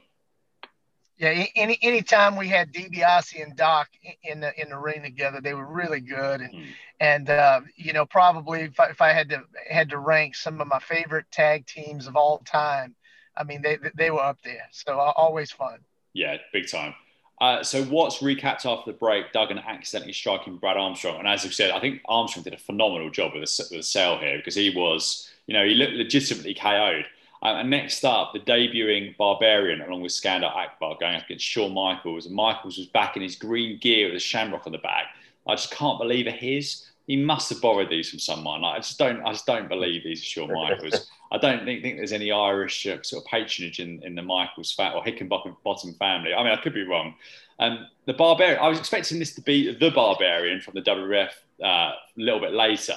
[1.18, 3.88] Yeah, any anytime we had DiBiase and Doc
[4.22, 6.40] in the in the ring together, they were really good.
[6.40, 6.66] And Mm.
[7.00, 10.60] and uh, you know, probably if I, if I had to had to rank some
[10.60, 12.94] of my favorite tag teams of all time,
[13.36, 14.68] I mean, they they were up there.
[14.70, 15.80] So always fun.
[16.12, 16.94] Yeah, big time.
[17.40, 21.18] Uh, so Watts recapped after the break, Duggan accidentally striking Brad Armstrong.
[21.20, 23.82] And as I've said, I think Armstrong did a phenomenal job with the, with the
[23.82, 27.06] sale here because he was, you know, he looked legitimately KO'd.
[27.42, 31.72] Uh, and next up, the debuting Barbarian along with Skandar Akbar going up against Shawn
[31.72, 32.26] Michaels.
[32.26, 35.06] And Michaels was back in his green gear with a shamrock on the back.
[35.46, 36.34] I just can't believe it.
[36.34, 38.64] His he must have borrowed these from someone.
[38.64, 39.22] I just don't.
[39.22, 41.10] I just don't believe these are Shawn Michaels.
[41.32, 44.72] I don't think, think there's any Irish uh, sort of patronage in, in the Michaels
[44.72, 46.32] fat or Hickenbottom bottom family.
[46.32, 47.14] I mean, I could be wrong.
[47.58, 48.60] Um, the Barbarian.
[48.60, 51.30] I was expecting this to be the Barbarian from the WWF
[51.62, 52.96] uh, a little bit later,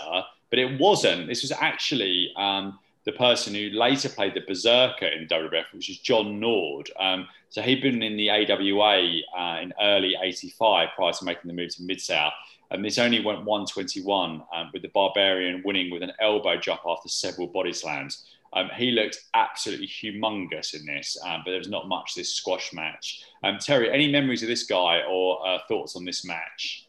[0.50, 1.28] but it wasn't.
[1.28, 6.00] This was actually um, the person who later played the Berserker in WWF, which is
[6.00, 6.90] John Nord.
[7.00, 11.54] Um, so he'd been in the AWA uh, in early '85 prior to making the
[11.54, 12.34] move to Mid South.
[12.70, 17.10] And this only went 121 um, with the Barbarian winning with an elbow drop after
[17.10, 18.26] several body slams.
[18.54, 22.72] Um, he looked absolutely humongous in this, um, but there was not much this squash
[22.74, 23.24] match.
[23.44, 26.88] Um, Terry, any memories of this guy or uh, thoughts on this match?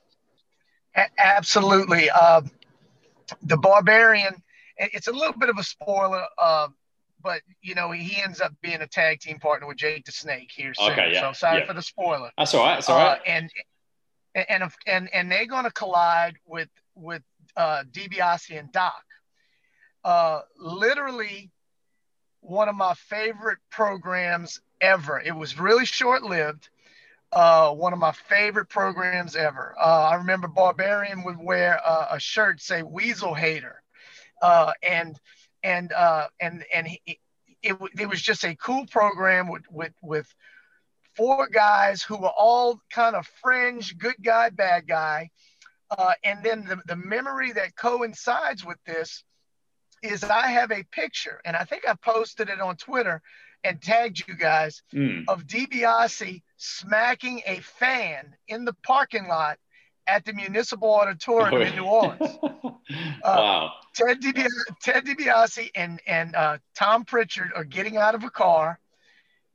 [0.96, 2.10] A- absolutely.
[2.10, 2.42] Uh,
[3.42, 4.42] the Barbarian.
[4.76, 6.68] It- It's a little bit of a spoiler, uh,
[7.22, 10.50] but you know he ends up being a tag team partner with Jake the Snake
[10.50, 10.92] here soon.
[10.92, 11.66] Okay, yeah, So sorry yeah.
[11.66, 12.30] for the spoiler.
[12.36, 12.74] That's all right.
[12.76, 13.20] That's all right.
[13.20, 13.50] Uh, and
[14.48, 17.22] and and and they're going to collide with with
[17.56, 19.04] uh, DiBiase and Doc.
[20.04, 21.50] Uh, literally,
[22.40, 25.20] one of my favorite programs ever.
[25.20, 26.68] It was really short lived.
[27.30, 29.74] Uh, one of my favorite programs ever.
[29.80, 33.81] Uh, I remember Barbarian would wear uh, a shirt say "Weasel Hater,"
[34.42, 35.18] uh, and
[35.62, 37.18] and uh, and and he, it,
[37.62, 40.26] it, it was just a cool program with with with
[41.16, 45.30] four guys who were all kind of fringe, good guy, bad guy.
[45.90, 49.24] Uh, and then the, the memory that coincides with this
[50.02, 53.20] is I have a picture, and I think I posted it on Twitter
[53.62, 55.24] and tagged you guys Mm.
[55.28, 59.58] of DiBiase smacking a fan in the parking lot
[60.06, 62.38] at the Municipal Auditorium in New Orleans.
[63.24, 63.72] wow.
[63.94, 64.48] Ted DiBiase,
[64.82, 68.78] Ted DiBiase and and uh, Tom Prichard are getting out of a car.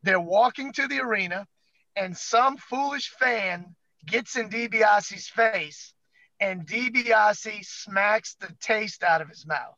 [0.03, 1.47] They're walking to the arena,
[1.95, 3.75] and some foolish fan
[4.05, 5.93] gets in DiBiase's face,
[6.39, 9.75] and DiBiase smacks the taste out of his mouth.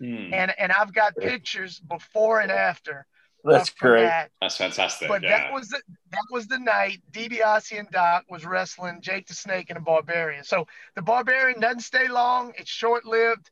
[0.00, 0.32] Mm.
[0.32, 3.06] And and I've got pictures before and after.
[3.44, 4.02] That's great.
[4.02, 4.30] that.
[4.40, 5.08] That's fantastic.
[5.08, 5.30] But yeah.
[5.30, 5.80] that was the
[6.10, 10.44] that was the night DiBiase and Doc was wrestling Jake the Snake and the Barbarian.
[10.44, 13.50] So the Barbarian doesn't stay long; it's short lived.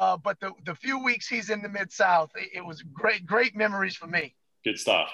[0.00, 3.26] Uh, but the the few weeks he's in the Mid South, it, it was great
[3.26, 4.34] great memories for me.
[4.64, 5.10] Good stuff.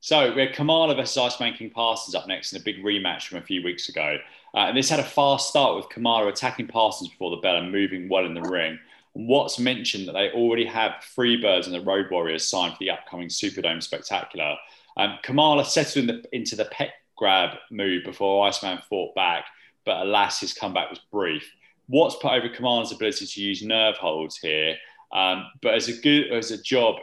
[0.00, 3.38] So we had Kamala versus Iceman King Parsons up next in a big rematch from
[3.38, 4.16] a few weeks ago.
[4.54, 7.70] Uh, and this had a fast start with Kamala attacking Parsons before the bell and
[7.70, 8.78] moving well in the ring.
[9.14, 13.28] Watts mentioned that they already have Freebirds and the Road Warriors signed for the upcoming
[13.28, 14.56] Superdome Spectacular.
[14.96, 19.44] Um, Kamala settled in the, into the pet grab move before Iceman fought back,
[19.84, 21.50] but alas, his comeback was brief.
[21.88, 24.76] Watts put over Kamala's ability to use nerve holds here,
[25.12, 26.96] um, but as a good as a job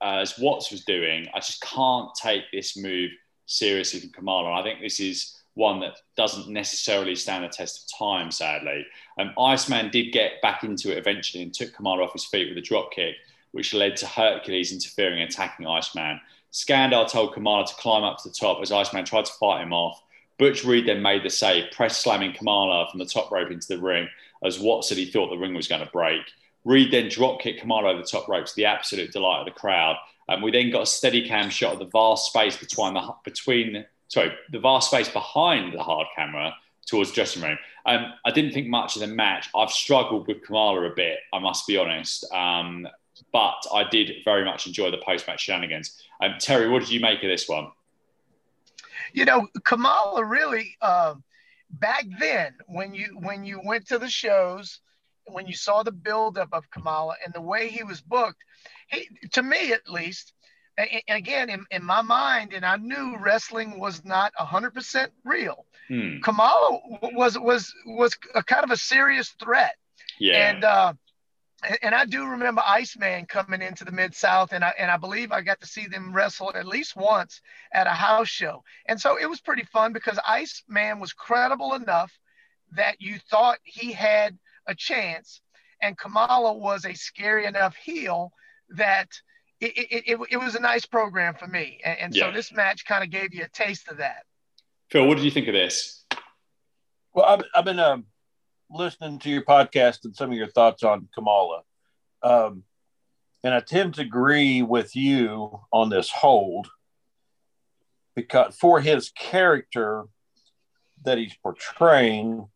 [0.00, 3.10] uh, as Watts was doing, I just can't take this move
[3.46, 4.52] seriously from Kamala.
[4.52, 8.86] I think this is one that doesn't necessarily stand the test of time, sadly.
[9.18, 12.56] Um, Iceman did get back into it eventually and took Kamala off his feet with
[12.58, 13.16] a drop kick,
[13.50, 16.20] which led to Hercules interfering and attacking Iceman.
[16.52, 19.72] Skandar told Kamala to climb up to the top as Iceman tried to fight him
[19.72, 20.00] off.
[20.38, 23.80] Butch Reed then made the save, press slamming Kamala from the top rope into the
[23.80, 24.08] ring
[24.44, 26.22] as Watts said he thought the ring was going to break.
[26.64, 29.60] Reed then drop kicked Kamala over the top rope to the absolute delight of the
[29.60, 29.96] crowd.
[30.28, 33.84] And we then got a steady cam shot of the vast space between the between
[34.08, 36.54] sorry the vast space behind the hard camera
[36.86, 37.58] towards the dressing room.
[37.86, 39.48] Um, I didn't think much of the match.
[39.54, 42.30] I've struggled with Kamala a bit, I must be honest.
[42.32, 42.88] Um,
[43.32, 46.02] but I did very much enjoy the post match shenanigans.
[46.22, 47.68] Um, Terry, what did you make of this one?
[49.12, 51.22] You know, Kamala really um,
[51.70, 54.80] back then when you when you went to the shows,
[55.26, 58.42] when you saw the buildup of Kamala and the way he was booked,
[58.88, 60.32] he, to me at least,
[60.78, 65.66] and again in, in my mind, and I knew wrestling was not hundred percent real.
[65.88, 66.20] Hmm.
[66.20, 66.80] Kamala
[67.12, 69.74] was was was a kind of a serious threat.
[70.20, 70.50] Yeah.
[70.50, 70.92] And uh,
[71.82, 75.32] and I do remember Iceman coming into the Mid South, and I and I believe
[75.32, 77.40] I got to see them wrestle at least once
[77.72, 82.12] at a house show, and so it was pretty fun because Iceman was credible enough
[82.72, 85.40] that you thought he had a chance,
[85.82, 88.30] and Kamala was a scary enough heel
[88.70, 89.08] that
[89.60, 92.26] it it, it, it was a nice program for me, and, and yeah.
[92.26, 94.24] so this match kind of gave you a taste of that.
[94.90, 96.04] Phil, what did you think of this?
[97.12, 98.04] Well, I've, I've been um,
[98.70, 101.62] listening to your podcast and some of your thoughts on Kamala.
[102.22, 102.64] Um,
[103.44, 106.68] and I tend to agree with you on this hold
[108.14, 110.04] because for his character
[111.04, 112.48] that he's portraying,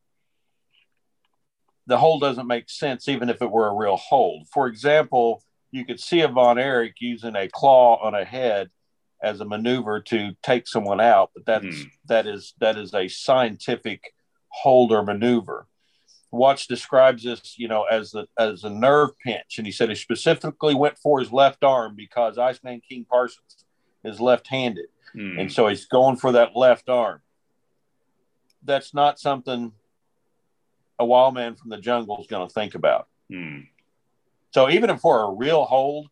[1.87, 4.49] the hold doesn't make sense even if it were a real hold.
[4.49, 5.43] For example,
[5.73, 8.71] you could see a Von Erich using a claw on a head
[9.23, 11.91] as a maneuver to take someone out, but that's mm.
[12.07, 14.15] that is that is a scientific
[14.49, 15.67] holder maneuver.
[16.31, 19.95] Watts describes this, you know, as the as a nerve pinch, and he said he
[19.95, 23.65] specifically went for his left arm because Iceman King Parsons
[24.05, 25.41] is left-handed, mm.
[25.41, 27.21] and so he's going for that left arm.
[28.65, 29.73] That's not something
[30.99, 33.09] a wild man from the jungle is going to think about.
[33.31, 33.67] Mm.
[34.53, 36.09] So even if for a real hold,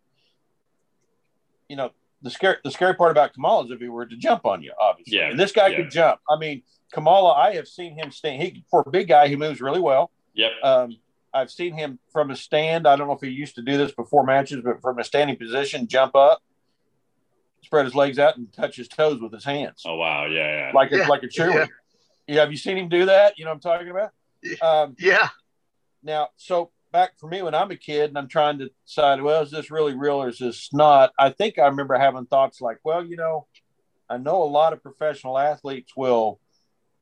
[1.69, 1.91] you know,
[2.23, 4.73] the scary the scary part about Kamala is if he were to jump on you,
[4.79, 5.19] obviously.
[5.19, 5.31] Yeah.
[5.31, 5.77] And this guy yeah.
[5.77, 6.21] could jump.
[6.29, 6.63] I mean,
[6.93, 8.43] Kamala, I have seen him stand.
[8.43, 10.11] He for a big guy, he moves really well.
[10.35, 10.51] Yep.
[10.63, 10.97] Um,
[11.33, 12.87] I've seen him from a stand.
[12.89, 15.37] I don't know if he used to do this before matches, but from a standing
[15.37, 16.43] position, jump up,
[17.63, 19.83] spread his legs out, and touch his toes with his hands.
[19.87, 20.73] Oh wow, yeah, yeah.
[20.75, 21.09] Like a, yeah.
[21.09, 21.69] like a cheerleader.
[22.27, 22.35] Yeah.
[22.35, 22.41] yeah.
[22.41, 23.39] Have you seen him do that?
[23.39, 24.13] You know what I'm talking about?
[24.63, 25.29] Um, yeah.
[26.03, 29.43] Now, so back for me when I'm a kid and I'm trying to decide, well,
[29.43, 31.13] is this really real or is this not?
[31.19, 33.47] I think I remember having thoughts like, well, you know,
[34.09, 36.41] I know a lot of professional athletes will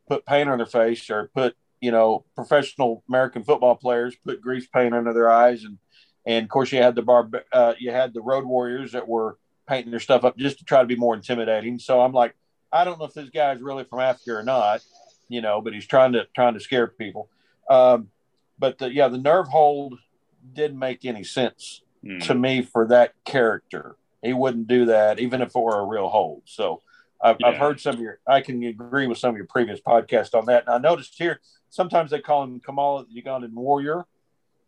[0.08, 4.66] put paint on their face or put you know professional American football players put grease
[4.66, 5.64] paint under their eyes.
[5.64, 5.78] And
[6.26, 9.38] and of course you had the bar uh, you had the road warriors that were
[9.66, 11.78] painting their stuff up just to try to be more intimidating.
[11.78, 12.34] So i'm like
[12.72, 14.82] i don't know if this guy's really from africa or not
[15.28, 17.28] you know but he's trying to trying to scare people.
[17.70, 18.08] Um,
[18.58, 19.98] but the, yeah the nerve hold
[20.52, 22.22] didn't make any sense mm.
[22.24, 26.08] to me for that character he wouldn't do that even if it were a real
[26.08, 26.82] hold so
[27.20, 27.48] I've, yeah.
[27.48, 30.46] I've, heard some of your, I can agree with some of your previous podcasts on
[30.46, 30.64] that.
[30.66, 34.06] And I noticed here, sometimes they call him Kamala the Ugandan warrior.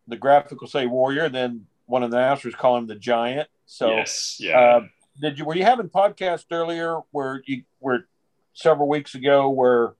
[0.08, 1.28] The graphic will say warrior.
[1.28, 3.48] Then one of the announcers call him the giant.
[3.66, 4.58] So, yes, yeah.
[4.58, 4.80] Uh,
[5.20, 8.08] did you, were you having podcast earlier where you were
[8.52, 9.94] several weeks ago where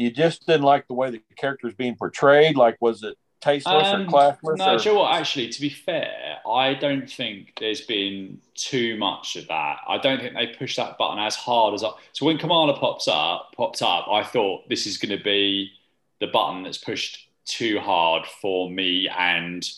[0.00, 2.56] you just didn't like the way the character is being portrayed?
[2.56, 4.56] Like, was it tasteless um, or classless?
[4.56, 4.78] No, or?
[4.78, 4.94] Joe.
[5.00, 9.78] What, actually, to be fair, I don't think there's been too much of that.
[9.86, 11.90] I don't think they pushed that button as hard as I.
[12.12, 15.70] So when Kamala pops up, popped up, I thought this is going to be
[16.18, 19.68] the button that's pushed too hard for me and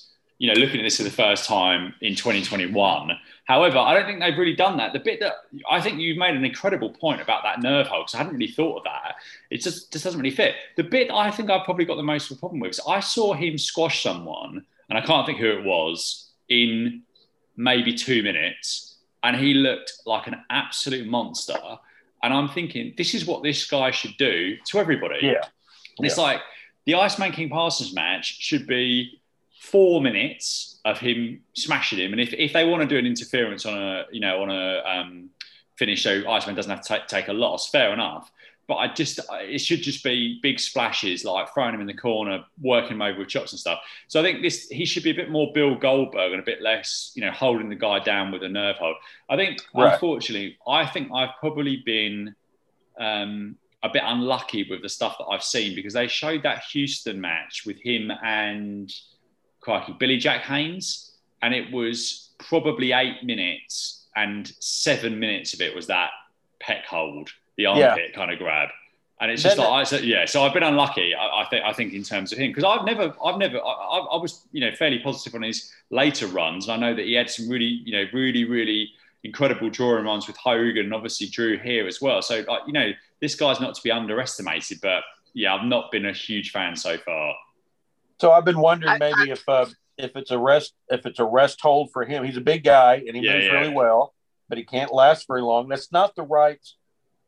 [0.42, 3.12] you know, looking at this for the first time in 2021.
[3.44, 4.92] However, I don't think they've really done that.
[4.92, 5.34] The bit that
[5.70, 8.50] I think you've made an incredible point about that nerve hold, because I hadn't really
[8.50, 9.14] thought of that.
[9.52, 10.56] It just, just doesn't really fit.
[10.76, 12.98] The bit I think I've probably got the most of a problem with is I
[12.98, 17.02] saw him squash someone, and I can't think who it was, in
[17.56, 21.60] maybe two minutes, and he looked like an absolute monster.
[22.24, 25.20] And I'm thinking, this is what this guy should do to everybody.
[25.22, 25.44] Yeah.
[26.00, 26.24] It's yeah.
[26.24, 26.40] like
[26.84, 29.21] the Iceman King Parsons match should be
[29.72, 32.12] four minutes of him smashing him.
[32.12, 34.82] And if, if they want to do an interference on a, you know, on a
[34.86, 35.30] um,
[35.76, 38.30] finish so Iceman doesn't have to take, take a loss, fair enough.
[38.68, 42.44] But I just, it should just be big splashes, like throwing him in the corner,
[42.60, 43.80] working him over with chops and stuff.
[44.08, 46.62] So I think this, he should be a bit more Bill Goldberg and a bit
[46.62, 48.96] less, you know, holding the guy down with a nerve hold.
[49.28, 49.94] I think, right.
[49.94, 52.34] unfortunately, I think I've probably been
[53.00, 57.20] um, a bit unlucky with the stuff that I've seen because they showed that Houston
[57.20, 58.92] match with him and
[59.62, 65.74] crikey, Billy Jack Haynes, and it was probably eight minutes, and seven minutes of it
[65.74, 66.10] was that
[66.62, 68.14] pec hold, the armpit yeah.
[68.14, 68.68] kind of grab.
[69.20, 70.24] And it's just like, I, yeah.
[70.26, 71.14] So I've been unlucky.
[71.14, 71.64] I, I think.
[71.64, 74.60] I think in terms of him, because I've never, I've never, I, I, was, you
[74.60, 76.66] know, fairly positive on his later runs.
[76.66, 78.90] And I know that he had some really, you know, really, really
[79.22, 82.20] incredible drawing runs with Hogan, and obviously Drew here as well.
[82.20, 82.90] So, like, you know,
[83.20, 84.80] this guy's not to be underestimated.
[84.82, 85.04] But
[85.34, 87.36] yeah, I've not been a huge fan so far.
[88.22, 89.66] So I've been wondering maybe if uh,
[89.98, 92.22] if it's a rest if it's a rest hold for him.
[92.22, 93.52] He's a big guy and he yeah, moves yeah.
[93.54, 94.14] really well,
[94.48, 95.66] but he can't last very long.
[95.66, 96.64] That's not the right.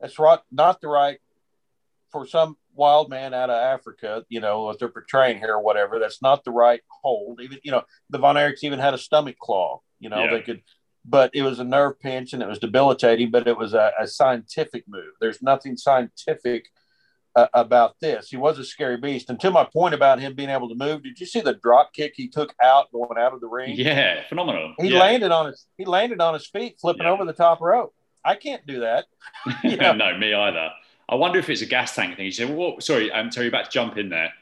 [0.01, 0.38] That's right.
[0.53, 1.18] Not the right
[2.12, 5.99] for some wild man out of Africa, you know, what they're portraying here or whatever,
[5.99, 7.40] that's not the right hold.
[7.40, 10.30] Even, you know, the Von Erichs even had a stomach claw, you know, yeah.
[10.30, 10.62] they could,
[11.05, 14.07] but it was a nerve pinch and it was debilitating, but it was a, a
[14.07, 15.12] scientific move.
[15.20, 16.68] There's nothing scientific
[17.37, 18.28] uh, about this.
[18.28, 19.30] He was a scary beast.
[19.30, 21.93] And to my point about him being able to move, did you see the drop
[21.93, 23.74] kick he took out going out of the ring?
[23.76, 24.74] Yeah, phenomenal.
[24.78, 25.01] He yeah.
[25.01, 27.11] landed on his he landed on his feet, flipping yeah.
[27.11, 27.95] over the top rope.
[28.24, 29.07] I can't do that.
[29.62, 29.93] You know?
[29.95, 30.70] no, me either.
[31.09, 32.24] I wonder if it's a gas tank thing.
[32.24, 34.32] You said, well, sorry, I'm um, Terry, about to jump in there.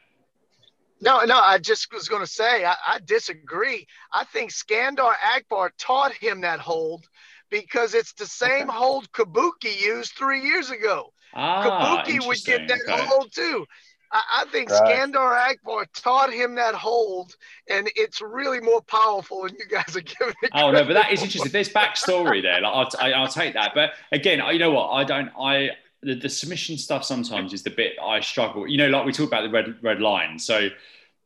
[1.01, 3.85] No, no, I just was going to say, I, I, disagree.
[4.13, 7.05] I think Skandar Akbar taught him that hold
[7.49, 11.12] because it's the same hold Kabuki used three years ago.
[11.35, 13.05] Ah, Kabuki would get that okay.
[13.05, 13.65] hold too.
[14.11, 14.81] I, I think right.
[14.81, 17.35] Skandar Akbar taught him that hold,
[17.69, 20.51] and it's really more powerful than you guys are giving it.
[20.53, 21.51] Oh no, but that is interesting.
[21.51, 22.61] There's backstory there.
[22.61, 23.71] Like I'll, I'll take that.
[23.73, 24.89] But again, you know what?
[24.89, 25.29] I don't.
[25.39, 25.71] I
[26.03, 28.67] the, the submission stuff sometimes is the bit I struggle.
[28.67, 30.37] You know, like we talk about the red red line.
[30.37, 30.69] So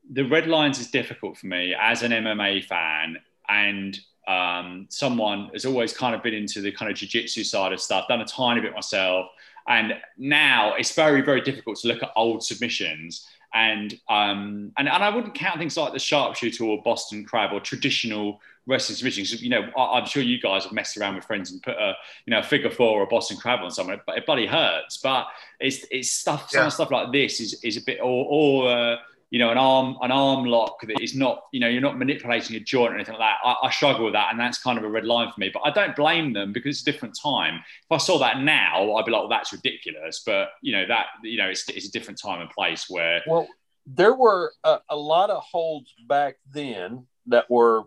[0.10, 3.18] the red lines is difficult for me as an MMA fan
[3.50, 7.80] and um, someone has always kind of been into the kind of jiu-jitsu side of
[7.80, 9.28] stuff, done a tiny bit myself.
[9.68, 13.28] And now it's very, very difficult to look at old submissions.
[13.54, 17.60] And, um, and, and I wouldn't count things like the sharpshooter or Boston crab or
[17.60, 19.42] traditional wrestling submissions.
[19.42, 21.96] You know, I, am sure you guys have messed around with friends and put a
[22.26, 24.98] you know a figure four or a Boston crab on someone, but it bloody hurts.
[24.98, 25.28] But
[25.60, 26.62] it's it's stuff yeah.
[26.62, 28.98] some stuff like this is is a bit or or uh,
[29.30, 32.56] you know an arm an arm lock that is not you know you're not manipulating
[32.56, 33.38] a joint or anything like that.
[33.44, 35.52] I, I, struggle with that, and that's kind of a red line for me.
[35.54, 37.56] But I don't blame them because it's a different time.
[37.56, 40.24] If I saw that now, I'd be like, well, that's ridiculous.
[40.26, 43.48] But you know that you know it's it's a different time and place where well.
[43.90, 47.84] There were a, a lot of holds back then that were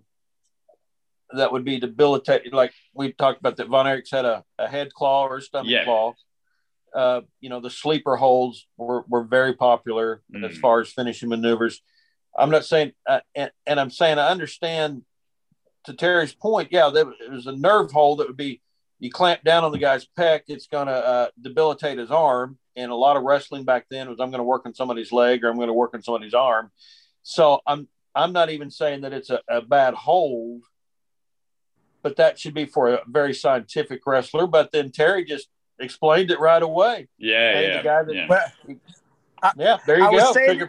[1.32, 2.53] that would be debilitating.
[2.53, 5.70] Like we talked about that Von Erichs had a, a head claw or a stomach
[5.70, 5.84] yeah.
[5.84, 6.14] claw.
[6.95, 10.49] Uh, you know, the sleeper holds were, were very popular mm.
[10.49, 11.82] as far as finishing maneuvers.
[12.36, 15.03] I'm not saying, uh, and, and, I'm saying I understand
[15.84, 16.68] to Terry's point.
[16.70, 18.61] Yeah, there was a nerve hold that would be
[18.99, 22.59] you clamp down on the guy's pec, it's going to uh, debilitate his arm.
[22.76, 25.45] And a lot of wrestling back then was I'm going to work on somebody's leg
[25.45, 26.70] or I'm going to work on somebody's arm.
[27.22, 30.62] So I'm I'm not even saying that it's a, a bad hold
[32.03, 34.47] but that should be for a very scientific wrestler.
[34.47, 35.49] But then Terry just
[35.81, 37.09] explained it right away.
[37.18, 38.26] Yeah, hey, yeah, that, yeah.
[38.28, 38.47] Well,
[39.43, 39.76] I, yeah.
[39.87, 40.33] There you I go.
[40.33, 40.68] Saying,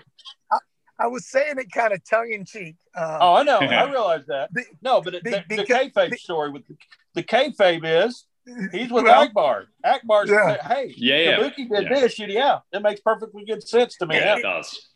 [0.51, 0.57] I,
[0.99, 2.75] I, was saying it kind of tongue in cheek.
[2.95, 3.57] Um, oh, I know.
[3.59, 4.53] I realize that.
[4.53, 6.75] Be, no, but it, be, the, because, the kayfabe be, story with the,
[7.15, 8.25] the kayfabe is
[8.71, 9.65] he's with well, Akbar.
[9.83, 10.67] Akbar's yeah.
[10.67, 11.37] hey, yeah, yeah.
[11.37, 11.89] Kabuki did yeah.
[11.89, 12.59] this, yeah.
[12.71, 14.15] It makes perfectly good sense to me.
[14.15, 14.89] Yeah, it does.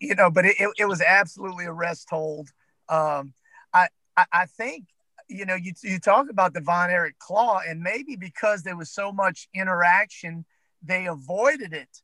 [0.00, 2.48] You know, but it, it, it was absolutely a rest hold.
[2.88, 3.34] Um,
[3.72, 4.84] I, I, I think
[5.28, 8.90] you know, you, you talk about the Von Erich Claw, and maybe because there was
[8.90, 10.44] so much interaction,
[10.82, 12.02] they avoided it.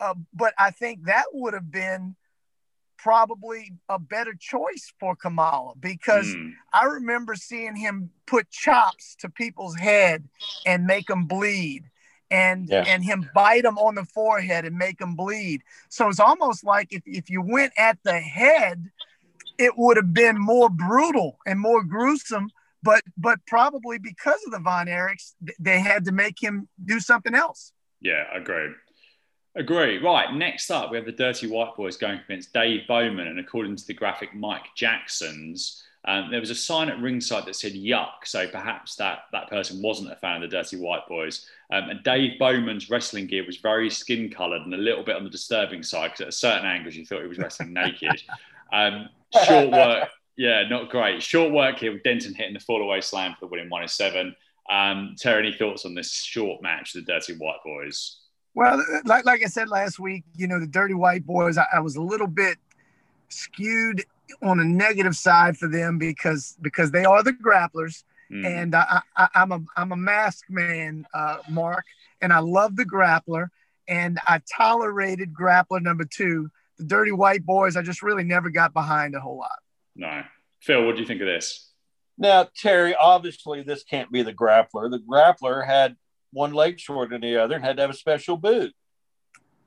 [0.00, 2.16] Uh, but I think that would have been
[2.98, 6.52] probably a better choice for Kamala because mm.
[6.72, 10.28] I remember seeing him put chops to people's head
[10.66, 11.84] and make them bleed.
[12.30, 12.82] And, yeah.
[12.86, 15.62] and him bite them on the forehead and make them bleed.
[15.88, 18.90] So it's almost like if, if you went at the head,
[19.58, 22.50] it would have been more brutal and more gruesome
[22.84, 27.34] but but probably because of the Von Erichs, they had to make him do something
[27.34, 27.72] else.
[28.00, 28.72] Yeah, agreed.
[29.56, 29.98] Agree.
[29.98, 30.34] Right.
[30.34, 33.86] Next up, we have the Dirty White Boys going against Dave Bowman, and according to
[33.86, 38.46] the graphic Mike Jackson's, um, there was a sign at ringside that said "yuck," so
[38.48, 41.48] perhaps that that person wasn't a fan of the Dirty White Boys.
[41.72, 45.24] Um, and Dave Bowman's wrestling gear was very skin coloured and a little bit on
[45.24, 48.22] the disturbing side because at a certain angles you thought he was wrestling naked.
[48.72, 49.08] Um,
[49.46, 50.10] short work.
[50.36, 51.22] Yeah, not great.
[51.22, 53.88] Short work here with Denton hitting the fall away slam for the winning one in
[53.88, 54.34] seven.
[54.70, 58.20] Um, Terry, any thoughts on this short match, the Dirty White Boys?
[58.54, 61.80] Well, like, like I said last week, you know, the Dirty White Boys, I, I
[61.80, 62.56] was a little bit
[63.28, 64.04] skewed
[64.42, 68.04] on a negative side for them because because they are the grapplers.
[68.32, 68.46] Mm.
[68.46, 71.84] And I, I, am a I'm a mask man, uh, Mark,
[72.20, 73.48] and I love the grappler.
[73.86, 76.50] And I tolerated grappler number two.
[76.78, 79.58] The Dirty White Boys, I just really never got behind a whole lot.
[79.96, 80.22] No.
[80.60, 81.70] Phil, what do you think of this?
[82.16, 84.90] Now, Terry, obviously this can't be the grappler.
[84.90, 85.96] The grappler had
[86.32, 88.72] one leg shorter than the other and had to have a special boot.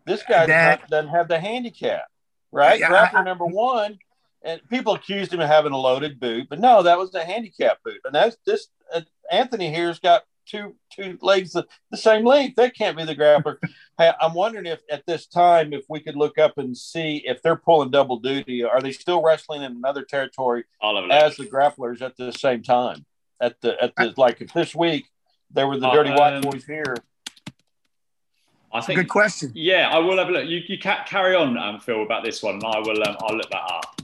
[0.06, 2.06] this guy that, doesn't have the handicap,
[2.52, 2.80] right?
[2.80, 4.00] Yeah, Grappler I, number one,
[4.44, 7.84] and people accused him of having a loaded boot, but no, that was a handicap
[7.84, 8.00] boot.
[8.06, 9.02] And that's this uh,
[9.32, 12.56] Anthony here's got two two legs the, the same length.
[12.56, 13.58] That can't be the grappler.
[13.98, 17.42] hey, I'm wondering if at this time if we could look up and see if
[17.42, 18.64] they're pulling double duty.
[18.64, 23.06] Are they still wrestling in another territory as the grapplers at the same time?
[23.40, 25.06] At the at the like if this week
[25.52, 26.96] there were the dirty white um, boys here.
[28.74, 29.52] I think good question.
[29.56, 30.46] Yeah, I will have a look.
[30.46, 33.02] You you carry on, um, Phil, about this one, and I will.
[33.02, 33.98] Um, I'll look that up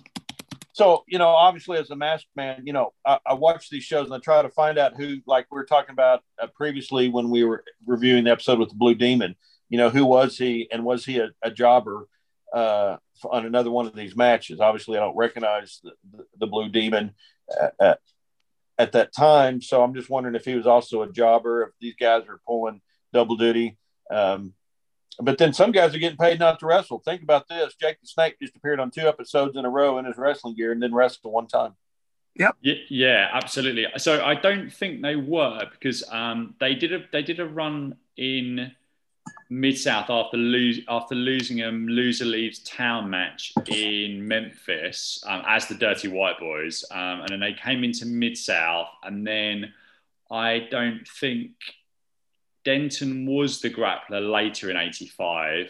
[0.74, 4.06] so you know obviously as a masked man you know I, I, watch these shows
[4.06, 7.30] and i try to find out who like we were talking about uh, previously when
[7.30, 9.36] we were reviewing the episode with the blue demon
[9.70, 12.08] you know who was he and was he a, a jobber
[12.54, 12.98] uh,
[13.32, 14.60] on another one of these matches?
[14.60, 17.14] Obviously i don't recognize the, the, the blue demon
[17.60, 18.00] at, at,
[18.78, 19.62] at, that time.
[19.62, 22.82] So i'm just wondering if he was also a jobber if these guys are pulling
[23.14, 23.78] double duty
[24.12, 24.54] um,
[25.22, 26.99] but then some guys are getting paid not to wrestle.
[26.99, 30.05] Think about this: Jake the Snake just appeared on two episodes in a row in
[30.05, 31.76] his wrestling gear and then wrestled one time.
[32.36, 32.57] Yep.
[32.89, 33.86] Yeah, absolutely.
[33.97, 37.95] So I don't think they were because um, they did a they did a run
[38.18, 38.72] in
[39.49, 45.68] Mid South after lose after losing a loser leaves town match in Memphis um, as
[45.68, 49.72] the Dirty White Boys, um, and then they came into Mid South, and then
[50.32, 51.51] I don't think
[52.66, 55.68] Denton was the grappler later in 85,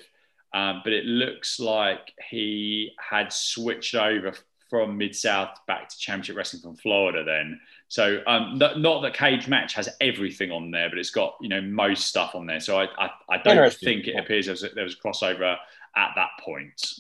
[0.54, 4.34] um, but it looks like he had switched over
[4.70, 7.60] from Mid South back to Championship Wrestling from Florida then.
[7.90, 11.50] So um, th- not that Cage Match has everything on there, but it's got you
[11.50, 12.60] know most stuff on there.
[12.60, 15.58] So I I, I don't think it appears there was, a, there was a crossover
[15.96, 17.00] at that point.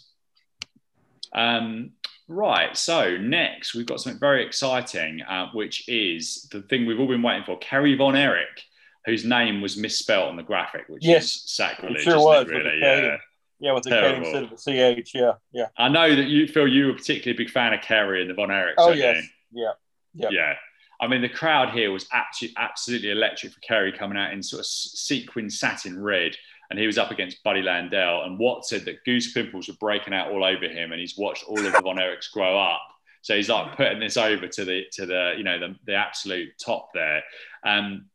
[1.33, 1.93] Um,
[2.27, 2.77] right.
[2.77, 7.23] So next we've got something very exciting, uh, which is the thing we've all been
[7.23, 8.65] waiting for: Kerry Von Erich
[9.06, 11.97] whose name was misspelled on the graphic, which yes, is sacrilege.
[11.97, 12.47] It sure was.
[12.47, 12.80] It, really?
[12.80, 13.18] Yeah.
[13.60, 14.58] Yeah, with the K instead of the
[15.04, 15.12] CH.
[15.16, 15.68] Yeah, yeah.
[15.78, 18.34] I know that you feel you were particularly a big fan of Kerry and the
[18.34, 18.74] Von Erichs.
[18.78, 19.24] Oh, yes.
[19.51, 19.64] You?
[19.64, 19.72] Yeah.
[20.14, 20.30] Yeah.
[20.32, 20.54] Yeah.
[20.99, 24.62] I mean, the crowd here was absolutely, absolutely electric for Kerry coming out in sort
[24.62, 26.36] of sequin satin red.
[26.70, 28.26] And he was up against Buddy Landel.
[28.26, 30.91] And Watt said that goose pimples were breaking out all over him.
[30.91, 32.82] And he's watched all of the Von Erichs grow up.
[33.22, 36.49] So he's like putting this over to the, to the you know, the, the absolute
[36.64, 37.24] top there.
[37.66, 38.08] Um,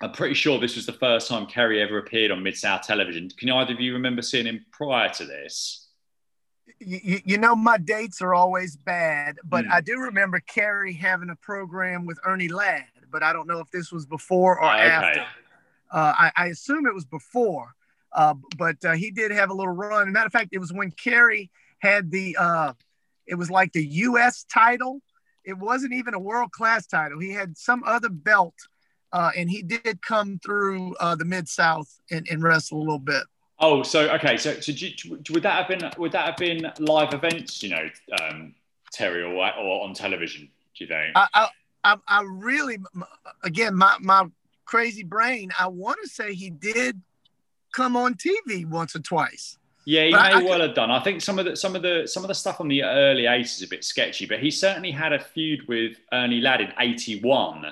[0.00, 3.30] I'm pretty sure this was the first time Kerry ever appeared on Mid South Television.
[3.30, 5.88] Can either of you remember seeing him prior to this?
[6.80, 9.70] You, you know, my dates are always bad, but mm.
[9.70, 13.70] I do remember Kerry having a program with Ernie Ladd, but I don't know if
[13.70, 14.82] this was before or okay.
[14.82, 15.20] after.
[15.90, 17.74] Uh, I, I, assume it was before,
[18.12, 20.12] uh, but uh, he did have a little run.
[20.12, 22.72] matter of fact, it was when Kerry had the, uh,
[23.26, 24.44] it was like the U.S.
[24.44, 25.00] title.
[25.44, 27.20] It wasn't even a world class title.
[27.20, 28.54] He had some other belt
[29.12, 32.98] uh, and he did come through uh, the mid South and, and, wrestle a little
[32.98, 33.22] bit.
[33.58, 34.92] Oh, so okay, so, so you,
[35.30, 37.62] would that have been would that have been live events?
[37.62, 37.88] You know,
[38.20, 38.54] um,
[38.92, 40.48] Terry, or, or on television?
[40.76, 41.12] Do you think?
[41.14, 41.48] I
[41.86, 42.78] I, I really,
[43.44, 44.26] again, my my
[44.64, 45.50] crazy brain.
[45.58, 47.00] I want to say he did
[47.72, 49.56] come on TV once or twice.
[49.84, 50.90] Yeah, he but may I, well have done.
[50.90, 53.22] I think some of the some of the some of the stuff on the early
[53.22, 56.72] 80s is a bit sketchy, but he certainly had a feud with Ernie Ladd in
[56.78, 57.66] '81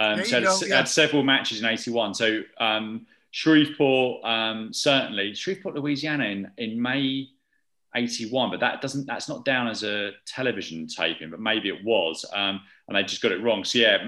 [0.00, 0.76] um, so had, yeah.
[0.78, 2.14] had, several matches in 81.
[2.14, 7.28] So um, Shreveport, um, certainly, Shreveport, Louisiana in, in May
[7.94, 12.24] 81, but that doesn't, that's not down as a television taping, but maybe it was.
[12.32, 13.62] Um, and they just got it wrong.
[13.62, 13.98] So yeah,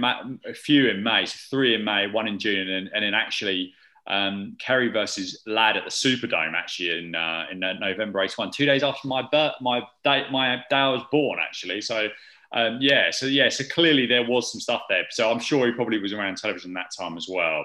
[0.46, 3.74] a few in May, so three in May, one in June, and, and then actually
[4.06, 8.66] um, Kerry versus Ladd at the Superdome actually in uh, in uh, November 81, two
[8.66, 11.80] days after my birth, my day, my day I was born actually.
[11.80, 12.08] So
[12.52, 15.04] um, yeah, so yeah, so clearly there was some stuff there.
[15.10, 17.64] So I'm sure he probably was around television that time as well.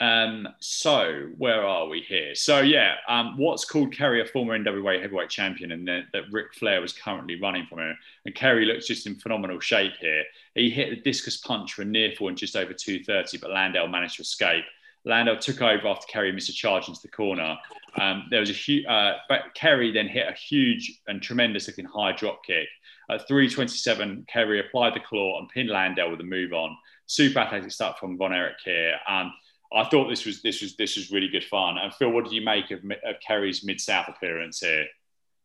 [0.00, 2.34] Um, so where are we here?
[2.34, 6.52] So yeah, um, Watts called Kerry a former NWA heavyweight champion, and that, that Ric
[6.54, 7.96] Flair was currently running from him.
[8.26, 10.24] And Kerry looks just in phenomenal shape here.
[10.54, 13.90] He hit the discus punch for a near fall in just over 230, but Landel
[13.90, 14.64] managed to escape.
[15.06, 17.56] Landel took over after Kerry missed a charge into the corner.
[18.00, 21.84] Um, there was a huge, uh, but Kerry then hit a huge and tremendous looking
[21.84, 22.68] high drop kick.
[23.10, 26.76] At 327, Kerry applied the claw and pinned Landel with a move on.
[27.06, 28.94] Super athletic start from Von Erich here.
[29.06, 29.30] And
[29.74, 31.76] I thought this was this was this was really good fun.
[31.78, 34.86] And Phil, what did you make of, of Kerry's mid south appearance here?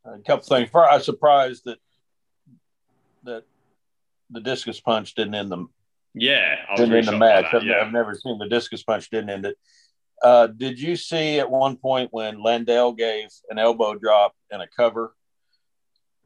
[0.05, 0.69] A couple things.
[0.69, 1.79] First, I was surprised that
[3.23, 3.43] that
[4.29, 5.65] the discus punch didn't end the
[6.13, 7.45] yeah I didn't end the match.
[7.53, 7.81] I've, yeah.
[7.81, 9.57] I've, never seen the discus punch didn't end it.
[10.23, 14.67] Uh, did you see at one point when Landel gave an elbow drop and a
[14.67, 15.13] cover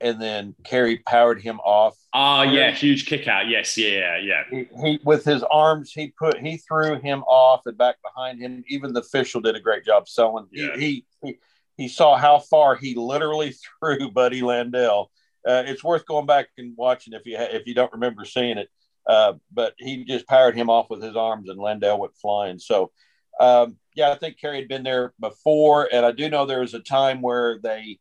[0.01, 1.97] and then Kerry powered him off.
[2.13, 3.47] Oh yeah, huge kick out.
[3.47, 4.43] Yes, yeah, yeah.
[4.49, 8.63] He, he, with his arms, he put he threw him off and back behind him.
[8.67, 10.47] Even the official did a great job selling.
[10.51, 10.75] Yeah.
[10.77, 11.37] He, he
[11.77, 15.07] he saw how far he literally threw Buddy Landel.
[15.47, 18.57] Uh, it's worth going back and watching if you ha- if you don't remember seeing
[18.57, 18.69] it.
[19.07, 22.57] Uh, but he just powered him off with his arms, and Landel went flying.
[22.57, 22.91] So,
[23.37, 26.73] um, yeah, I think Kerry had been there before, and I do know there was
[26.73, 27.99] a time where they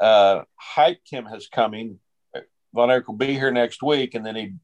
[0.00, 0.42] uh,
[0.76, 1.98] hyped him as coming.
[2.72, 4.54] Von Erich will be here next week, and then he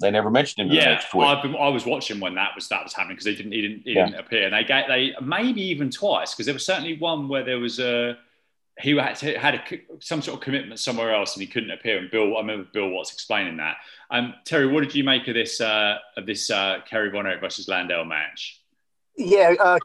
[0.00, 0.76] they never mentioned him.
[0.76, 3.52] Yeah, I've been, I was watching when that was that was happening because he didn't
[3.52, 4.06] he didn't he yeah.
[4.06, 7.44] didn't appear, and they get they maybe even twice because there was certainly one where
[7.44, 8.18] there was a
[8.80, 9.62] he had to, had a,
[10.00, 11.98] some sort of commitment somewhere else and he couldn't appear.
[11.98, 13.76] And Bill, I remember Bill Watts explaining that.
[14.10, 17.40] Um, Terry, what did you make of this uh, of this uh, Kerry Von Erich
[17.40, 18.60] versus Landel match?
[19.16, 19.78] Yeah, uh,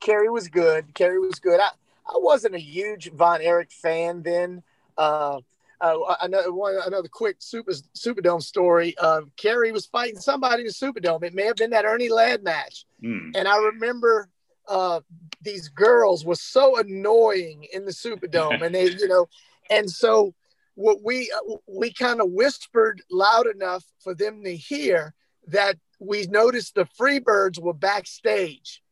[0.00, 0.94] Kerry was good.
[0.94, 1.60] Kerry was good.
[1.60, 1.70] I,
[2.08, 4.62] I wasn't a huge Von Erich fan then.
[4.96, 5.40] Uh,
[5.80, 8.94] uh, another one, another quick super Superdome story.
[8.98, 11.22] Uh, Kerry was fighting somebody in the Superdome.
[11.22, 13.32] It may have been that Ernie Ladd match, mm.
[13.34, 14.28] and I remember
[14.68, 15.00] uh,
[15.42, 19.28] these girls were so annoying in the Superdome, and they, you know,
[19.70, 20.34] and so
[20.76, 25.14] what we uh, we kind of whispered loud enough for them to hear
[25.48, 28.82] that we noticed the Freebirds were backstage.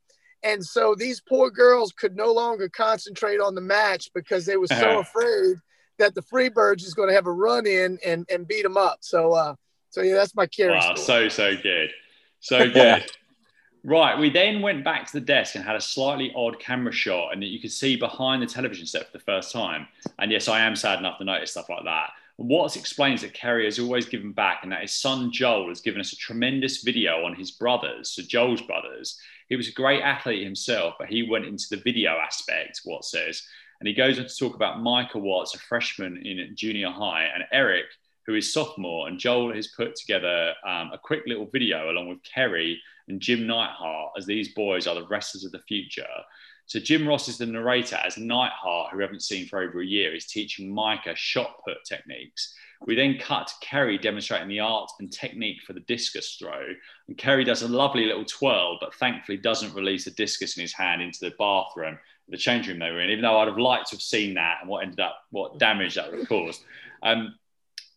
[0.45, 4.66] And so these poor girls could no longer concentrate on the match because they were
[4.66, 5.01] so uh-huh.
[5.01, 5.57] afraid
[5.99, 8.99] that the Freebirds is going to have a run in and, and beat them up.
[9.01, 9.55] So, uh,
[9.90, 10.72] so yeah, that's my Kerry.
[10.72, 11.30] Wow, story.
[11.30, 11.90] so so good,
[12.40, 13.11] so good.
[13.86, 17.32] Right, we then went back to the desk and had a slightly odd camera shot,
[17.32, 19.86] and you could see behind the television set for the first time.
[20.18, 22.11] And yes, I am sad enough to notice stuff like that.
[22.37, 26.01] Watts explains that Kerry has always given back, and that his son Joel has given
[26.01, 29.18] us a tremendous video on his brothers, so Joel's brothers,
[29.49, 33.43] he was a great athlete himself, but he went into the video aspect, Watts says.
[33.80, 37.45] And he goes on to talk about Micah Watts, a freshman in junior high, and
[37.53, 37.87] Erik,
[38.26, 39.09] who is sophomore.
[39.09, 43.47] And Joel has put together um, a quick little video along with Kerry and Jim
[43.47, 46.07] Neidhart, as these boys are the wrestlers of the future.
[46.67, 49.87] So Jim Ross is the narrator, as Neidhart, who we haven't seen for over a
[49.87, 52.55] year, is teaching Micah shot put techniques.
[52.87, 56.67] We then cut to Kerry demonstrating the art and technique for the discus throw.
[57.09, 60.73] And Kerry does a lovely little twirl, but thankfully doesn't release the discus in his
[60.73, 61.99] hand into the bathroom,
[62.29, 64.59] the change room they were in, even though I'd have liked to have seen that
[64.61, 66.62] and what ended up, what damage that would have caused.
[67.03, 67.35] Um,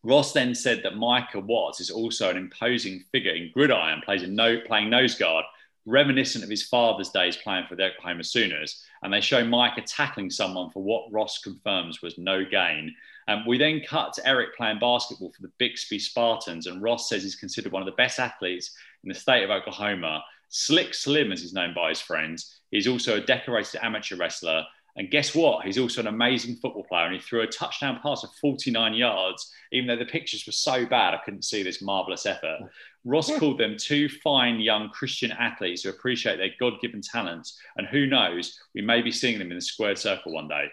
[0.04, 4.28] Ross then said that Micah Watts is also an imposing figure in gridiron, plays a
[4.28, 5.44] no, playing nose guard,
[5.88, 8.84] reminiscent of his father's days playing for the Oklahoma Sooners.
[9.02, 12.94] And they show Micah tackling someone for what Ross confirms was no gain.
[13.28, 17.24] Um, we then cut to Erik playing basketball for the Bixby Spartans, and Ross says
[17.24, 18.72] he's considered one of the best athletes
[19.04, 20.24] in the state of Oklahoma.
[20.50, 22.60] Slick Slim, as he's known by his friends.
[22.72, 24.64] He's also a decorated amateur wrestler.
[24.98, 25.64] And guess what?
[25.64, 29.54] He's also an amazing football player, and he threw a touchdown pass of 49 yards,
[29.72, 32.62] even though the pictures were so bad I couldn't see this marvelous effort.
[33.06, 37.88] Ross called them two fine young Christian athletes who appreciate their God given talents, and
[37.88, 40.66] who knows, we may be seeing them in the squared circle one day.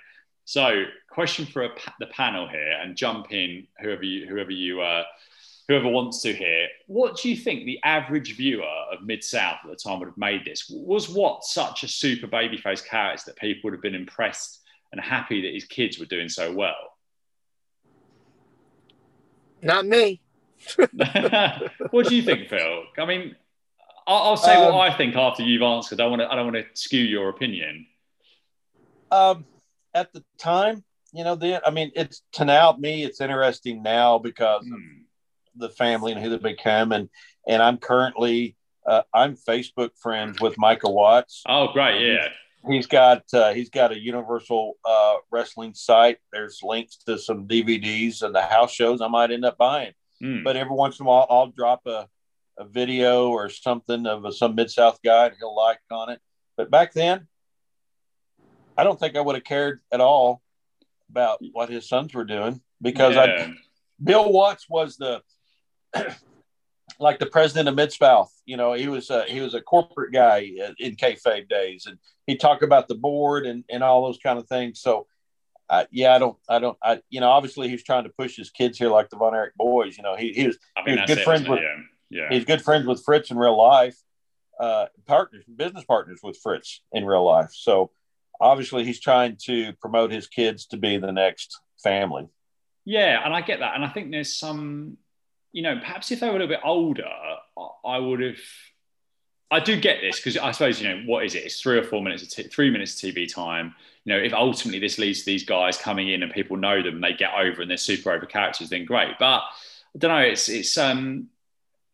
[0.46, 1.68] So, question for a,
[2.00, 5.04] the panel here, and jump in whoever you whoever you uh,
[5.68, 6.68] whoever wants to here.
[6.86, 10.18] What do you think the average viewer of Mid South at the time would have
[10.18, 10.68] made this?
[10.68, 14.60] Was Watts such a super babyface character that people would have been impressed
[14.92, 16.74] and happy that his kids were doing so well?
[19.62, 20.20] Not me.
[21.90, 22.84] what do you think, Phil?
[22.98, 23.34] I mean,
[24.06, 26.00] I'll, I'll say um, what I think after you've answered.
[26.00, 26.30] I want to.
[26.30, 27.86] I don't want to skew your opinion.
[29.10, 29.44] Um
[29.94, 34.18] at the time, you know, then I mean, it's to now me, it's interesting now
[34.18, 34.74] because mm.
[34.74, 34.80] of.
[35.56, 37.08] The family and who they become, and
[37.46, 41.42] and I'm currently uh, I'm Facebook friends with Micah Watts.
[41.48, 42.28] Oh, great, yeah.
[42.66, 46.18] He's, he's got uh, he's got a Universal uh, Wrestling site.
[46.32, 49.92] There's links to some DVDs and the house shows I might end up buying.
[50.22, 50.44] Mm.
[50.44, 52.08] But every once in a while, I'll drop a,
[52.58, 56.20] a video or something of a, some Mid South guy, and he'll like on it.
[56.56, 57.26] But back then,
[58.76, 60.42] I don't think I would have cared at all
[61.10, 63.46] about what his sons were doing because yeah.
[63.48, 63.54] I,
[64.02, 65.22] Bill Watts was the
[67.00, 68.32] like the president of Mid South.
[68.46, 72.36] You know, he was a, he was a corporate guy in kayfabe days, and he
[72.36, 74.80] talked about the board and and all those kind of things.
[74.80, 75.06] So.
[75.70, 78.50] Uh, yeah, I don't, I don't, I, you know, obviously he's trying to push his
[78.50, 79.96] kids here like the Von Erich boys.
[79.96, 81.58] You know, he, he was, I mean, he was good friends with,
[82.10, 82.20] yeah.
[82.20, 82.28] yeah.
[82.28, 83.96] he's good friends with Fritz in real life,
[84.60, 87.48] uh, partners, business partners with Fritz in real life.
[87.54, 87.92] So,
[88.40, 92.28] obviously he's trying to promote his kids to be the next family.
[92.84, 94.98] Yeah, and I get that, and I think there's some,
[95.54, 97.08] you know, perhaps if they were a little bit older,
[97.84, 98.38] I would have,
[99.50, 101.44] I do get this because I suppose you know what is it?
[101.44, 103.74] It's three or four minutes of t- three minutes of TV time.
[104.04, 107.00] You know, if ultimately this leads to these guys coming in and people know them,
[107.00, 109.12] they get over and they're super over characters, then great.
[109.20, 109.42] But
[109.94, 110.18] I don't know.
[110.26, 111.28] It's it's um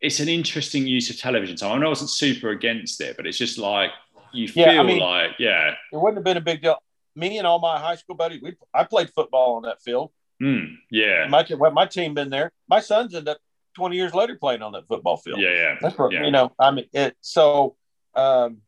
[0.00, 1.72] it's an interesting use of television time.
[1.72, 3.90] I know I wasn't super against it, but it's just like
[4.32, 6.82] you feel Yeah, I mean- like yeah, It wouldn't have been a big deal.
[7.14, 10.12] Me and all my high school buddies, we I played football on that field.
[10.40, 12.52] mm, yeah, My my team been there.
[12.68, 13.38] My sons ended up
[13.80, 15.40] 20 years later playing on that football field.
[15.40, 15.76] yeah, yeah.
[15.80, 16.24] That's what Yeah.
[16.26, 16.52] you know.
[16.58, 17.16] I mean, it.
[17.22, 17.76] So,
[18.14, 18.58] um,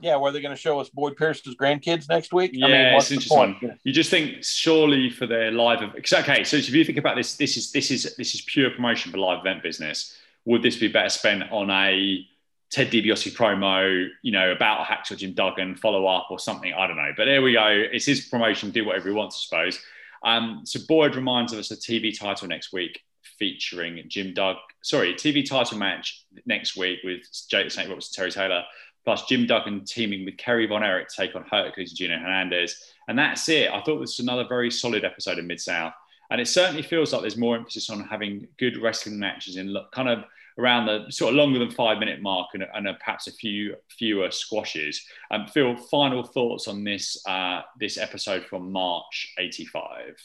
[0.00, 2.52] yeah, were they going to show us Boyd Pierce's grandkids next week?
[2.54, 3.56] I Yeah, mean, what's it's the point?
[3.82, 6.44] You just think surely for their live ev- 'cause, okay.
[6.44, 9.18] So if you think about this, this is this is this is pure promotion for
[9.18, 10.16] live event business.
[10.44, 12.24] Would this be better spent on a
[12.70, 16.72] Ted DiBiase promo, you know, about Hacksaw Jim Duggan follow up or something?
[16.72, 17.12] I don't know.
[17.16, 17.66] But there we go.
[17.66, 18.70] It's his promotion.
[18.70, 19.84] Do whatever he wants, I suppose.
[20.22, 23.02] Um, so Boyd reminds us a TV title next week
[23.38, 24.56] featuring Jim Doug.
[24.82, 27.88] Sorry, TV title match next week with Jake St.
[27.88, 28.64] Roberts and Terry Taylor
[29.04, 32.92] plus Jim Duggan teaming with Kerry Von Erich to take on Hercules and Gino Hernandez.
[33.08, 33.70] And that's it.
[33.70, 35.94] I thought this was another very solid episode of Mid South.
[36.30, 40.10] And it certainly feels like there's more emphasis on having good wrestling matches in kind
[40.10, 40.24] of
[40.58, 44.30] around the sort of longer than five minute mark and, and perhaps a few fewer
[44.30, 45.02] squashes.
[45.30, 50.16] Um, Phil, final thoughts on this uh, this episode from March '85.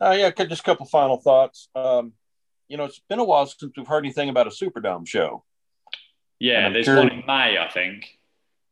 [0.00, 1.68] Uh, yeah, just a couple final thoughts.
[1.74, 2.12] Um,
[2.68, 5.44] you know, it's been a while since we've heard anything about a Superdome show.
[6.38, 8.18] Yeah, there's sure- one in May, I think.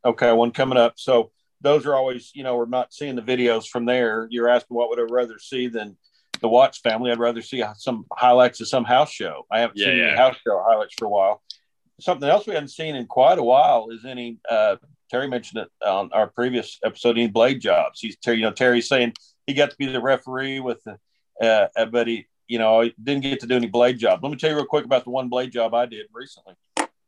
[0.05, 0.95] Okay, one coming up.
[0.97, 4.29] So those are always, you know, we're not seeing the videos from there.
[4.31, 5.97] You're asking what would I rather see than
[6.41, 7.11] the Watts family?
[7.11, 9.47] I'd rather see some highlights of some house show.
[9.51, 10.09] I haven't Yeah, seen yeah.
[10.09, 11.43] any house show highlights for a while.
[11.99, 14.39] Something else we haven't seen in quite a while is any.
[14.49, 14.77] Uh,
[15.11, 17.17] Terry mentioned it on our previous episode.
[17.17, 18.01] Any blade jobs?
[18.01, 18.37] He's Terry.
[18.37, 19.15] You know, Terry's saying
[19.47, 20.99] he got to be the referee with the,
[21.41, 24.21] uh, uh, but he, you know, I didn't get to do any blade job.
[24.23, 26.55] Let me tell you real quick about the one blade job I did recently.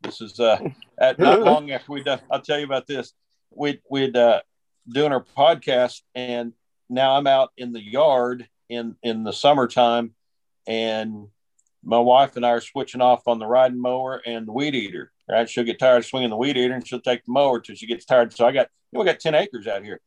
[0.03, 0.59] This is uh,
[0.99, 2.21] at not long after we done.
[2.31, 3.13] I'll tell you about this.
[3.51, 4.41] We we'd uh,
[4.89, 6.53] doing our podcast, and
[6.89, 10.15] now I'm out in the yard in in the summertime,
[10.67, 11.29] and
[11.85, 15.13] my wife and I are switching off on the riding mower and the weed eater.
[15.29, 17.75] Right, she'll get tired of swinging the weed eater, and she'll take the mower till
[17.75, 18.33] she gets tired.
[18.33, 20.01] So I got you know, we got ten acres out here.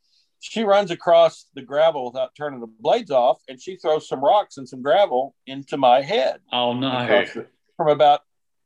[0.43, 4.57] She runs across the gravel without turning the blades off, and she throws some rocks
[4.57, 6.89] and some gravel into my head Oh no!
[7.07, 7.45] the-
[7.77, 8.21] from about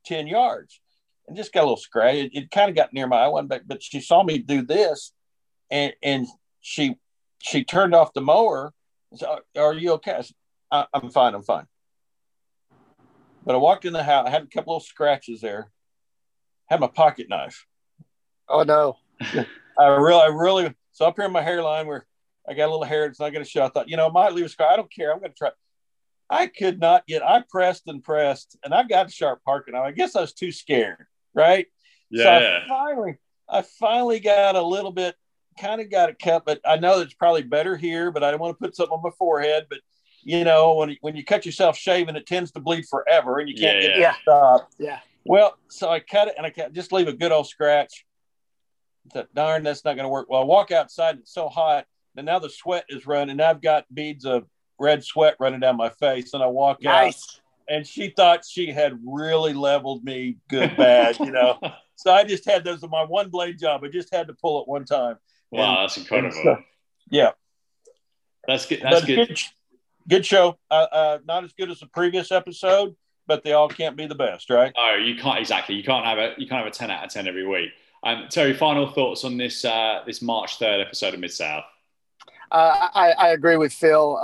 [0.06, 0.80] 10 yards
[1.28, 2.16] and just got a little scratch.
[2.16, 4.62] It, it kind of got near my eye one, but, but she saw me do
[4.62, 5.12] this
[5.70, 6.28] and, and
[6.62, 6.96] she,
[7.42, 8.74] she turned off the mower.
[9.12, 10.14] and said, are you okay?
[10.14, 10.36] I said,
[10.72, 11.36] I, I'm fine.
[11.36, 11.66] I'm fine.
[13.46, 14.26] But I walked in the house.
[14.28, 15.72] I had a couple of scratches there.
[16.68, 17.66] Had my pocket knife.
[18.48, 18.98] Oh no.
[19.78, 22.06] I really, I really, so up here in my hairline where
[22.48, 23.66] I got a little hair, it's not going to show.
[23.66, 24.72] I thought, you know, I might leave a scar.
[24.72, 25.12] I don't care.
[25.12, 25.50] I'm going to try.
[26.30, 29.76] I could not get, I pressed and pressed and I got a sharp parking.
[29.76, 31.06] I guess I was too scared.
[31.34, 31.68] Right.
[32.16, 33.18] So Yeah, I finally,
[33.50, 35.16] I finally got a little bit,
[35.60, 38.40] kind of got it cut, but I know it's probably better here, but I don't
[38.40, 39.66] want to put something on my forehead.
[39.70, 39.80] But
[40.24, 43.56] you know, when, when you cut yourself shaving, it tends to bleed forever and you
[43.56, 44.10] can't Yeah, get yeah.
[44.12, 44.70] it to stop.
[44.80, 45.00] Yeah.
[45.26, 48.06] Well, so I cut it and I cut, just leave a good old scratch.
[49.34, 50.28] Darn, that's not going to work.
[50.30, 51.86] Well, I walk outside, it's so hot,
[52.18, 53.40] and now the sweat is running.
[53.40, 54.46] I've got beads of
[54.80, 57.16] red sweat running down my face, and I walk out,
[57.70, 61.60] and she thought she had really leveled me good bad, you know.
[61.98, 63.82] So I just had those in my one blade job.
[63.86, 65.16] I just had to pull it one time.
[65.50, 66.34] wow, that's incredible.
[66.44, 66.62] so-
[67.10, 67.32] Yeah,
[68.48, 68.82] That's good.
[68.84, 69.30] That's good.
[69.30, 69.40] good.
[70.10, 70.58] Good show.
[70.70, 74.14] Uh, uh, not as good as the previous episode, but they all can't be the
[74.16, 74.74] best, right?
[74.78, 75.76] Oh, you can't exactly.
[75.76, 77.72] You can't have a you can't have a ten out of ten every week.
[78.06, 81.66] Um, Terry, final thoughts on this uh, this March third episode of Mid South.
[82.52, 84.18] Uh, I, I agree with Phil.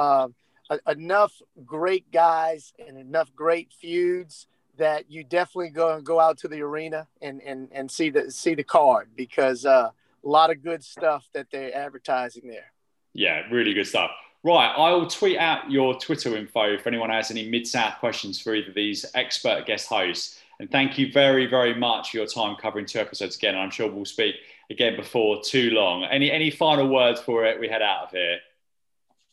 [0.71, 1.33] A- enough
[1.65, 4.47] great guys and enough great feuds
[4.77, 8.55] that you definitely go go out to the arena and and, and see the see
[8.55, 9.89] the card because uh,
[10.23, 12.71] a lot of good stuff that they're advertising there.
[13.13, 14.11] Yeah, really good stuff.
[14.43, 18.39] Right, I will tweet out your Twitter info if anyone has any Mid South questions
[18.41, 20.40] for either of these expert guest hosts.
[20.61, 23.55] And thank you very, very much for your time covering two episodes again.
[23.57, 24.35] I'm sure we'll speak
[24.69, 26.03] again before too long.
[26.03, 27.59] Any any final words for it?
[27.59, 28.37] We head out of here.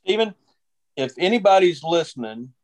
[0.05, 0.35] Stephen,
[0.97, 2.55] if anybody's listening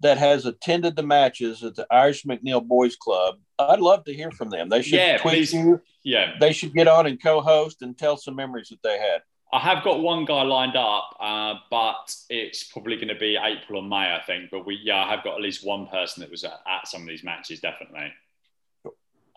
[0.00, 4.32] that has attended the matches at the Irish McNeil Boys Club, I'd love to hear
[4.32, 4.68] from them.
[4.70, 5.52] They should Yeah, tweet please.
[5.54, 5.80] you.
[6.02, 9.22] Yeah, They should get on and co-host and tell some memories that they had.
[9.54, 13.78] I have got one guy lined up, uh, but it's probably going to be April
[13.78, 14.50] or May, I think.
[14.50, 17.02] But we, yeah, I have got at least one person that was at, at some
[17.02, 18.12] of these matches, definitely.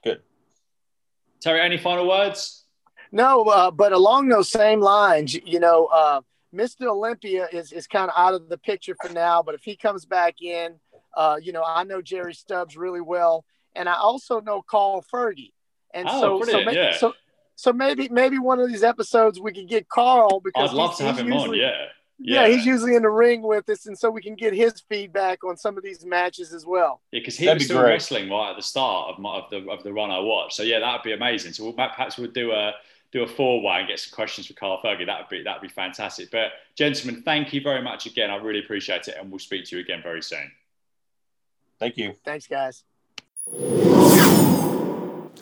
[0.03, 0.22] Good.
[1.39, 2.65] Terry, any final words?
[3.11, 6.22] No, uh, but along those same lines, you know, uh,
[6.52, 6.88] Mr.
[6.88, 9.44] Olympia is, is kind of out of the picture for now.
[9.44, 10.80] But if he comes back in,
[11.15, 13.45] uh, you know, I know Jerry Stubbs really well,
[13.76, 15.52] and I also know Carl Fergie.
[15.94, 16.98] And Oh, so, so, brilliant, yeah.
[16.98, 17.14] so,
[17.58, 20.98] so maybe maybe one of these episodes we could get Carl because I'd love he's-
[21.00, 21.40] to have he's him on.
[21.40, 21.86] usually- Yeah.
[22.20, 25.44] yeah, he's usually in the ring with us, and so we can get his feedback
[25.44, 27.02] on some of these matches as well.
[27.12, 27.92] Yeah, because he That'd was be still great.
[27.92, 30.54] wrestling right at the start of, my, of the of the run I watched.
[30.56, 31.54] So yeah, that would be amazing.
[31.54, 32.74] So we'll, perhaps we'll do a
[33.12, 35.06] do a four way and get some questions for Carl Fergie.
[35.06, 36.30] That would be that would be fantastic.
[36.32, 38.30] But gentlemen, thank you very much again.
[38.32, 40.52] I really appreciate it, and we'll speak to you again very soon.
[41.80, 42.14] Thank you.
[42.26, 42.84] Thanks, guys.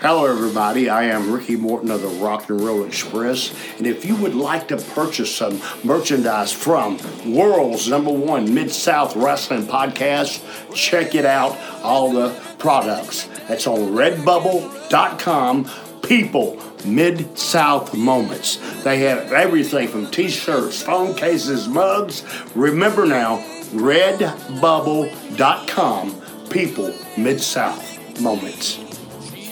[0.02, 0.90] Hello, everybody.
[0.90, 3.54] I am Ricky Morton of the Rock and Roll Express.
[3.78, 9.16] And if you would like to purchase some merchandise from World's number one Mid South
[9.16, 10.44] Wrestling podcast,
[10.76, 11.58] check it out.
[11.82, 13.30] All the products.
[13.48, 15.70] That's on redbubble.com.
[16.02, 18.58] People, Mid South Moments.
[18.84, 22.26] They have everything from t shirts, phone cases, mugs.
[22.54, 23.38] Remember now,
[23.72, 26.22] redbubble.com.
[26.50, 28.85] People, Mid South Moments.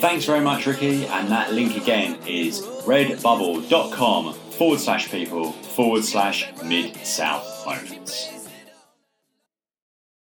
[0.04, 1.06] Thanks very much, Ricky.
[1.06, 8.33] And that link again is redbubble.com forward slash people forward slash mid south moments.